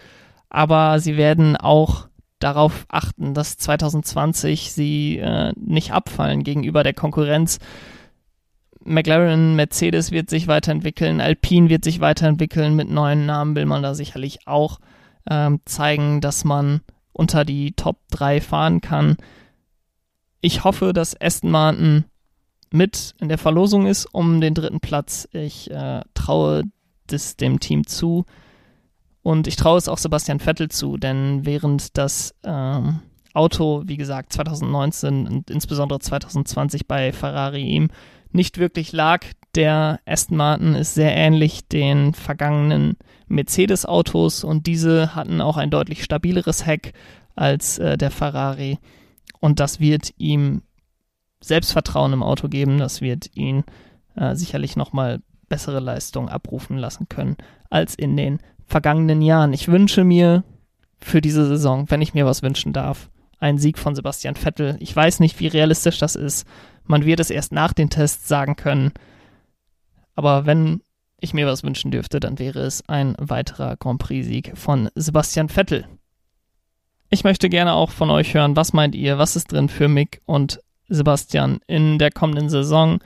[0.50, 2.08] aber sie werden auch
[2.40, 7.60] darauf achten, dass 2020 sie äh, nicht abfallen gegenüber der Konkurrenz.
[8.84, 13.94] McLaren, Mercedes wird sich weiterentwickeln, Alpine wird sich weiterentwickeln, mit neuen Namen will man da
[13.96, 14.80] sicherlich auch
[15.30, 16.82] ähm, zeigen, dass man
[17.12, 19.18] unter die Top 3 fahren kann.
[20.40, 22.06] Ich hoffe, dass Aston Martin
[22.72, 25.28] mit in der Verlosung ist um den dritten Platz.
[25.32, 26.64] Ich äh, traue
[27.08, 28.26] das dem Team zu.
[29.24, 33.02] Und ich traue es auch Sebastian Vettel zu, denn während das ähm,
[33.34, 37.90] Auto, wie gesagt, 2019 und insbesondere 2020 bei Ferrari ihm
[38.32, 42.96] nicht wirklich lag, der Aston Martin ist sehr ähnlich den vergangenen
[43.28, 46.94] Mercedes-Autos und diese hatten auch ein deutlich stabileres Heck
[47.36, 48.80] als äh, der Ferrari.
[49.40, 50.62] Und das wird ihm
[51.40, 53.64] Selbstvertrauen im Auto geben, das wird ihn
[54.16, 57.38] äh, sicherlich nochmal bessere Leistung abrufen lassen können
[57.70, 59.54] als in den vergangenen Jahren.
[59.54, 60.44] Ich wünsche mir
[61.00, 63.10] für diese Saison, wenn ich mir was wünschen darf,
[63.40, 64.78] einen Sieg von Sebastian Vettel.
[64.80, 66.48] Ich weiß nicht, wie realistisch das ist.
[66.86, 68.92] Man wird es erst nach den Tests sagen können.
[70.16, 70.82] Aber wenn
[71.20, 75.88] ich mir was wünschen dürfte, dann wäre es ein weiterer Grand Prix-Sieg von Sebastian Vettel.
[77.10, 80.22] Ich möchte gerne auch von euch hören, was meint ihr, was ist drin für Mick
[80.26, 80.60] und
[80.90, 83.00] Sebastian in der kommenden Saison?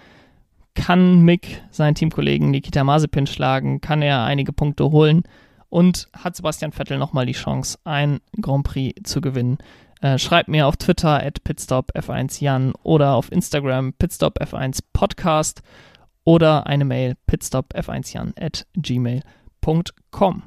[0.73, 3.81] Kann Mick seinen Teamkollegen Nikita Mazepin schlagen?
[3.81, 5.23] Kann er einige Punkte holen?
[5.69, 9.57] Und hat Sebastian Vettel nochmal die Chance, ein Grand Prix zu gewinnen?
[10.01, 15.61] Äh, schreibt mir auf Twitter at pitstopf1jan oder auf Instagram pitstopf1podcast
[16.23, 20.43] oder eine Mail pitstopf1jan at gmail.com.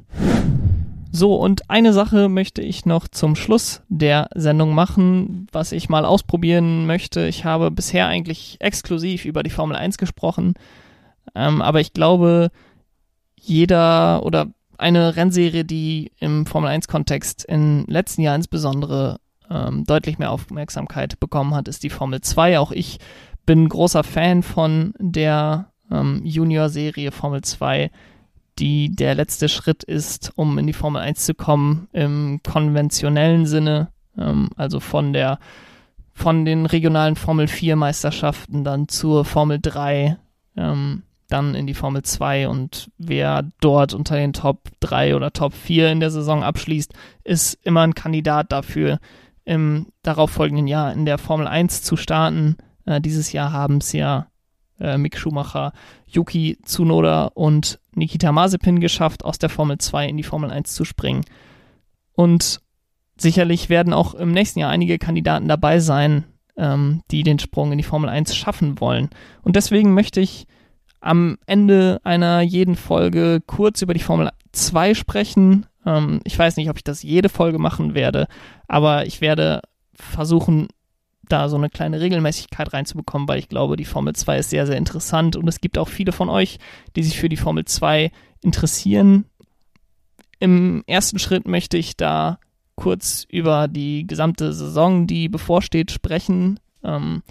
[1.17, 6.05] So, und eine Sache möchte ich noch zum Schluss der Sendung machen, was ich mal
[6.05, 7.29] ausprobieren möchte.
[7.29, 10.55] Ich habe bisher eigentlich exklusiv über die Formel 1 gesprochen,
[11.37, 12.51] ähm, aber ich glaube,
[13.41, 20.33] jeder oder eine Rennserie, die im Formel 1-Kontext im letzten Jahr insbesondere ähm, deutlich mehr
[20.33, 22.59] Aufmerksamkeit bekommen hat, ist die Formel 2.
[22.59, 22.99] Auch ich
[23.47, 27.93] bin großer Fan von der ähm, Junior-Serie Formel 2,
[28.59, 33.89] die der letzte Schritt ist, um in die Formel 1 zu kommen, im konventionellen Sinne,
[34.17, 35.39] ähm, also von der
[36.17, 40.17] von den regionalen Formel 4 Meisterschaften dann zur Formel 3,
[40.57, 45.53] ähm, dann in die Formel 2 und wer dort unter den Top 3 oder Top
[45.53, 46.93] 4 in der Saison abschließt,
[47.25, 49.01] ist immer ein Kandidat dafür,
[49.45, 52.57] im darauffolgenden Jahr in der Formel 1 zu starten.
[52.87, 54.29] Äh, dieses Jahr haben es ja
[54.81, 55.73] äh, Mick Schumacher,
[56.15, 60.85] Yuki Tsunoda und Nikita Mazepin geschafft, aus der Formel 2 in die Formel 1 zu
[60.85, 61.25] springen.
[62.13, 62.61] Und
[63.17, 66.25] sicherlich werden auch im nächsten Jahr einige Kandidaten dabei sein,
[66.57, 69.11] ähm, die den Sprung in die Formel 1 schaffen wollen.
[69.43, 70.47] Und deswegen möchte ich
[71.01, 75.67] am Ende einer jeden Folge kurz über die Formel 2 sprechen.
[75.85, 78.27] Ähm, ich weiß nicht, ob ich das jede Folge machen werde,
[78.69, 79.61] aber ich werde
[79.95, 80.69] versuchen,
[81.29, 84.77] da so eine kleine Regelmäßigkeit reinzubekommen, weil ich glaube, die Formel 2 ist sehr, sehr
[84.77, 86.59] interessant und es gibt auch viele von euch,
[86.97, 88.11] die sich für die Formel 2
[88.43, 89.27] interessieren.
[90.39, 92.39] Im ersten Schritt möchte ich da
[92.77, 96.61] kurz über die gesamte Saison, die bevorsteht, sprechen.
[96.83, 97.23] Ähm,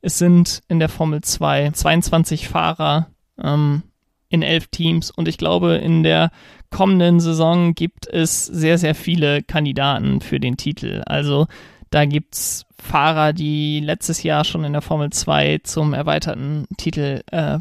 [0.00, 3.08] es sind in der Formel 2 22 Fahrer
[3.42, 3.82] ähm,
[4.28, 6.30] in elf Teams und ich glaube, in der
[6.70, 11.02] kommenden Saison gibt es sehr, sehr viele Kandidaten für den Titel.
[11.06, 11.46] Also
[11.90, 17.22] da gibt es Fahrer, die letztes Jahr schon in der Formel 2 zum erweiterten Titel
[17.30, 17.58] äh,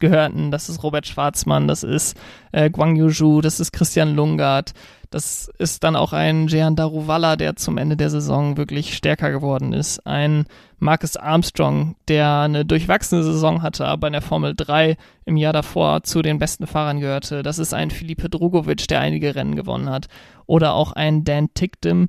[0.00, 0.50] gehörten.
[0.50, 2.16] Das ist Robert Schwarzmann, das ist
[2.52, 4.74] äh, Guang Yuzhu, das ist Christian Lungard,
[5.10, 9.72] das ist dann auch ein Jean Daruvala, der zum Ende der Saison wirklich stärker geworden
[9.72, 10.06] ist.
[10.06, 10.46] Ein
[10.78, 14.96] Marcus Armstrong, der eine durchwachsene Saison hatte, aber in der Formel 3
[15.26, 17.42] im Jahr davor zu den besten Fahrern gehörte.
[17.42, 20.08] Das ist ein Filipe Drogovic, der einige Rennen gewonnen hat.
[20.46, 22.08] Oder auch ein Dan Tickdem,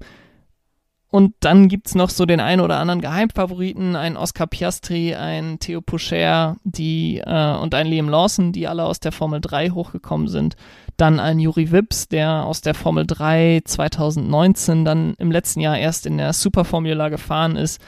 [1.14, 5.80] und dann gibt's noch so den einen oder anderen Geheimfavoriten, ein Oscar Piastri, ein Theo
[5.80, 10.56] Pocher, die äh, und ein Liam Lawson, die alle aus der Formel 3 hochgekommen sind.
[10.98, 16.08] Dann ein Juri Wips, der aus der Formel 3 2019 dann im letzten Jahr erst
[16.08, 17.80] in der Superformula gefahren ist,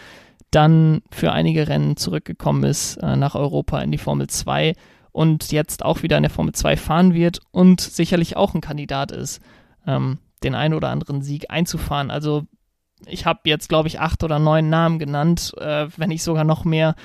[0.52, 4.76] dann für einige Rennen zurückgekommen ist äh, nach Europa in die Formel 2
[5.12, 9.12] und jetzt auch wieder in der Formel 2 fahren wird und sicherlich auch ein Kandidat
[9.12, 9.42] ist,
[9.88, 12.12] ähm, den einen oder anderen Sieg einzufahren.
[12.12, 12.46] Also
[13.08, 16.66] ich habe jetzt, glaube ich, acht oder neun Namen genannt, äh, wenn nicht sogar noch
[16.66, 16.96] mehr.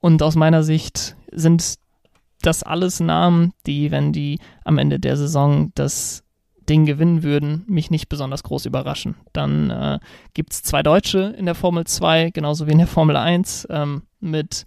[0.00, 1.78] Und aus meiner Sicht sind
[2.42, 6.24] das alles Namen, die, wenn die am Ende der Saison das
[6.68, 9.16] Ding gewinnen würden, mich nicht besonders groß überraschen.
[9.32, 9.98] Dann äh,
[10.34, 14.02] gibt es zwei Deutsche in der Formel 2, genauso wie in der Formel 1, ähm,
[14.20, 14.64] mit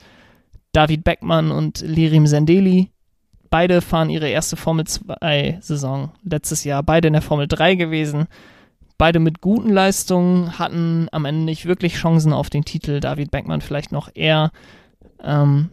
[0.74, 2.92] David Beckmann und Lirim Sendeli.
[3.50, 8.28] Beide fahren ihre erste Formel 2-Saison letztes Jahr, beide in der Formel 3 gewesen.
[8.98, 13.00] Beide mit guten Leistungen hatten am Ende nicht wirklich Chancen auf den Titel.
[13.00, 14.52] David Beckmann vielleicht noch eher.
[15.22, 15.72] Ähm,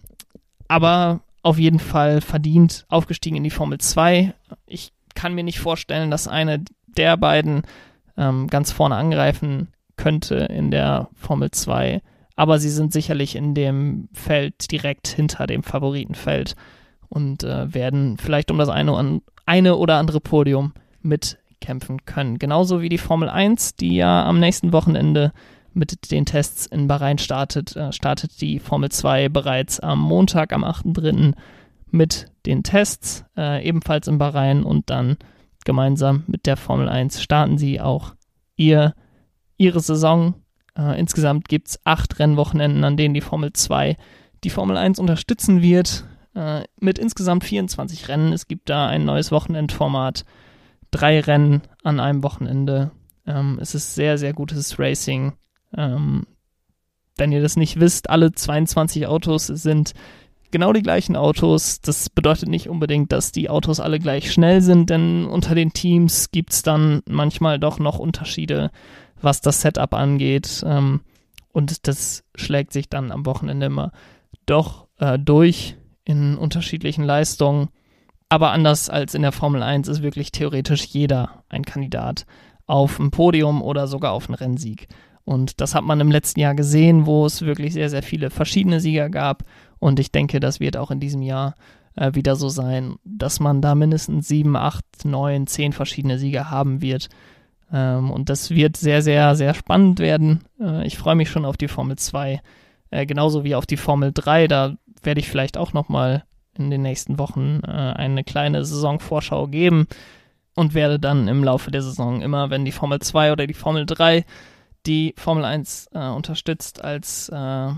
[0.69, 4.35] aber auf jeden Fall verdient aufgestiegen in die Formel 2.
[4.67, 7.63] Ich kann mir nicht vorstellen, dass eine der beiden
[8.17, 12.01] ähm, ganz vorne angreifen könnte in der Formel 2.
[12.37, 16.57] Aber sie sind sicherlich in dem Feld direkt hinter dem Favoritenfeld
[17.09, 20.73] und äh, werden vielleicht um das eine, eine oder andere Podium
[21.61, 22.39] mitkämpfen können.
[22.39, 25.33] Genauso wie die Formel 1, die ja am nächsten Wochenende
[25.73, 30.65] mit den Tests in Bahrain startet, äh, startet die Formel 2 bereits am Montag, am
[30.65, 31.35] 8.3.
[31.91, 35.17] mit den Tests, äh, ebenfalls in Bahrain und dann
[35.65, 38.15] gemeinsam mit der Formel 1 starten sie auch
[38.57, 38.95] ihr,
[39.59, 40.35] ihre Saison.
[40.77, 43.97] Äh, insgesamt gibt es acht Rennwochenenden, an denen die Formel 2
[44.43, 46.05] die Formel 1 unterstützen wird,
[46.35, 48.33] äh, mit insgesamt 24 Rennen.
[48.33, 50.25] Es gibt da ein neues Wochenendformat,
[50.91, 52.91] drei Rennen an einem Wochenende.
[53.27, 55.35] Ähm, es ist sehr, sehr gutes Racing.
[55.77, 56.27] Ähm,
[57.17, 59.93] wenn ihr das nicht wisst, alle 22 Autos sind
[60.51, 61.81] genau die gleichen Autos.
[61.81, 66.31] Das bedeutet nicht unbedingt, dass die Autos alle gleich schnell sind, denn unter den Teams
[66.31, 68.71] gibt es dann manchmal doch noch Unterschiede,
[69.21, 70.63] was das Setup angeht.
[70.67, 71.01] Ähm,
[71.53, 73.93] und das schlägt sich dann am Wochenende immer
[74.47, 77.69] doch äh, durch in unterschiedlichen Leistungen.
[78.31, 82.27] Aber anders als in der Formel 1 ist wirklich theoretisch jeder ein Kandidat
[82.67, 84.87] auf ein Podium oder sogar auf einen Rennsieg.
[85.25, 88.81] Und das hat man im letzten Jahr gesehen, wo es wirklich sehr, sehr viele verschiedene
[88.81, 89.43] Sieger gab.
[89.81, 91.57] Und ich denke, das wird auch in diesem Jahr
[91.97, 96.81] äh, wieder so sein, dass man da mindestens sieben, acht, neun, zehn verschiedene Sieger haben
[96.81, 97.09] wird.
[97.73, 100.45] Ähm, und das wird sehr, sehr, sehr spannend werden.
[100.61, 102.41] Äh, ich freue mich schon auf die Formel 2,
[102.91, 104.47] äh, genauso wie auf die Formel 3.
[104.47, 106.23] Da werde ich vielleicht auch nochmal
[106.61, 109.87] in den nächsten Wochen äh, eine kleine Saisonvorschau geben
[110.55, 113.87] und werde dann im Laufe der Saison immer, wenn die Formel 2 oder die Formel
[113.87, 114.25] 3
[114.87, 117.71] die Formel 1 äh, unterstützt als äh,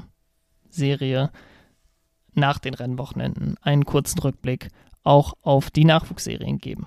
[0.69, 1.31] Serie
[2.35, 4.69] nach den Rennwochenenden einen kurzen Rückblick
[5.05, 6.87] auch auf die Nachwuchsserien geben.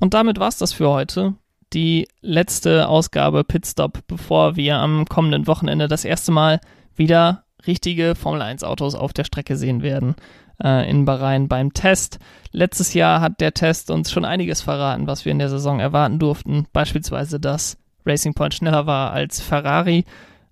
[0.00, 1.34] Und damit war es das für heute.
[1.72, 6.60] Die letzte Ausgabe Pitstop, bevor wir am kommenden Wochenende das erste Mal
[6.94, 10.14] wieder richtige Formel 1 Autos auf der Strecke sehen werden
[10.62, 12.18] äh, in Bahrain beim Test.
[12.52, 16.18] Letztes Jahr hat der Test uns schon einiges verraten, was wir in der Saison erwarten
[16.18, 16.66] durften.
[16.72, 20.04] Beispielsweise, dass Racing Point schneller war als Ferrari.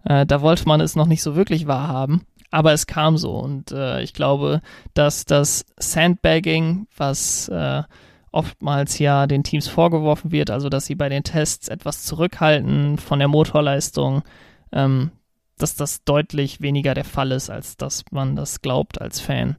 [0.05, 3.73] Äh, da wollte man es noch nicht so wirklich wahrhaben, aber es kam so und
[3.73, 4.61] äh, ich glaube,
[4.95, 7.83] dass das Sandbagging, was äh,
[8.33, 13.19] oftmals ja den Teams vorgeworfen wird, also dass sie bei den Tests etwas zurückhalten von
[13.19, 14.23] der Motorleistung,
[14.73, 15.11] ähm,
[15.63, 19.57] dass das deutlich weniger der Fall ist, als dass man das glaubt als Fan.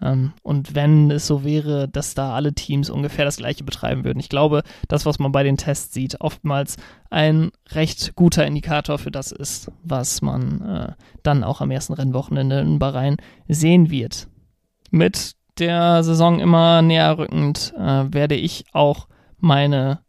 [0.00, 4.20] Ähm, und wenn es so wäre, dass da alle Teams ungefähr das gleiche betreiben würden.
[4.20, 6.76] Ich glaube, das, was man bei den Tests sieht, oftmals
[7.10, 10.92] ein recht guter Indikator für das ist, was man äh,
[11.22, 13.16] dann auch am ersten Rennwochenende in Bahrain
[13.48, 14.28] sehen wird.
[14.90, 20.00] Mit der Saison immer näher rückend äh, werde ich auch meine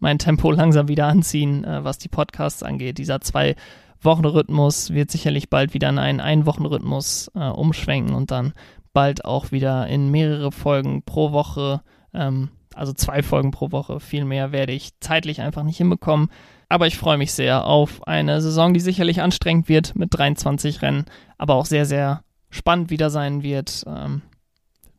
[0.00, 2.98] mein Tempo langsam wieder anziehen, äh, was die Podcasts angeht.
[2.98, 3.56] Dieser zwei
[4.02, 8.52] Wochenrhythmus wird sicherlich bald wieder in einen Ein-Wochen-Rhythmus äh, umschwenken und dann
[8.92, 11.82] bald auch wieder in mehrere Folgen pro Woche,
[12.14, 14.00] ähm, also zwei Folgen pro Woche.
[14.00, 16.30] Viel mehr werde ich zeitlich einfach nicht hinbekommen.
[16.68, 21.06] Aber ich freue mich sehr auf eine Saison, die sicherlich anstrengend wird mit 23 Rennen,
[21.38, 23.84] aber auch sehr, sehr spannend wieder sein wird.
[23.86, 24.22] Ähm,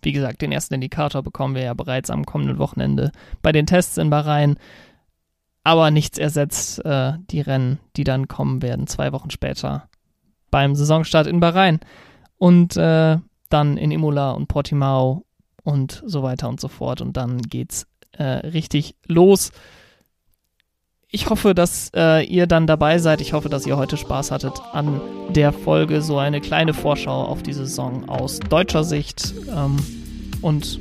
[0.01, 3.97] wie gesagt, den ersten Indikator bekommen wir ja bereits am kommenden Wochenende bei den Tests
[3.97, 4.55] in Bahrain.
[5.63, 9.89] Aber nichts ersetzt äh, die Rennen, die dann kommen werden, zwei Wochen später
[10.51, 11.79] beim Saisonstart in Bahrain.
[12.37, 13.17] Und äh,
[13.49, 15.25] dann in Imola und Portimao
[15.63, 17.01] und so weiter und so fort.
[17.01, 19.51] Und dann geht's äh, richtig los.
[21.11, 23.19] Ich hoffe, dass äh, ihr dann dabei seid.
[23.19, 26.01] Ich hoffe, dass ihr heute Spaß hattet an der Folge.
[26.01, 29.77] So eine kleine Vorschau auf die Saison aus deutscher Sicht ähm,
[30.41, 30.79] und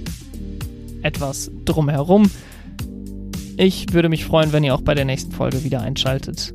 [1.03, 2.31] etwas drumherum.
[3.61, 6.55] Ich würde mich freuen, wenn ihr auch bei der nächsten Folge wieder einschaltet.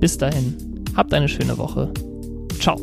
[0.00, 1.90] Bis dahin, habt eine schöne Woche.
[2.60, 2.76] Ciao.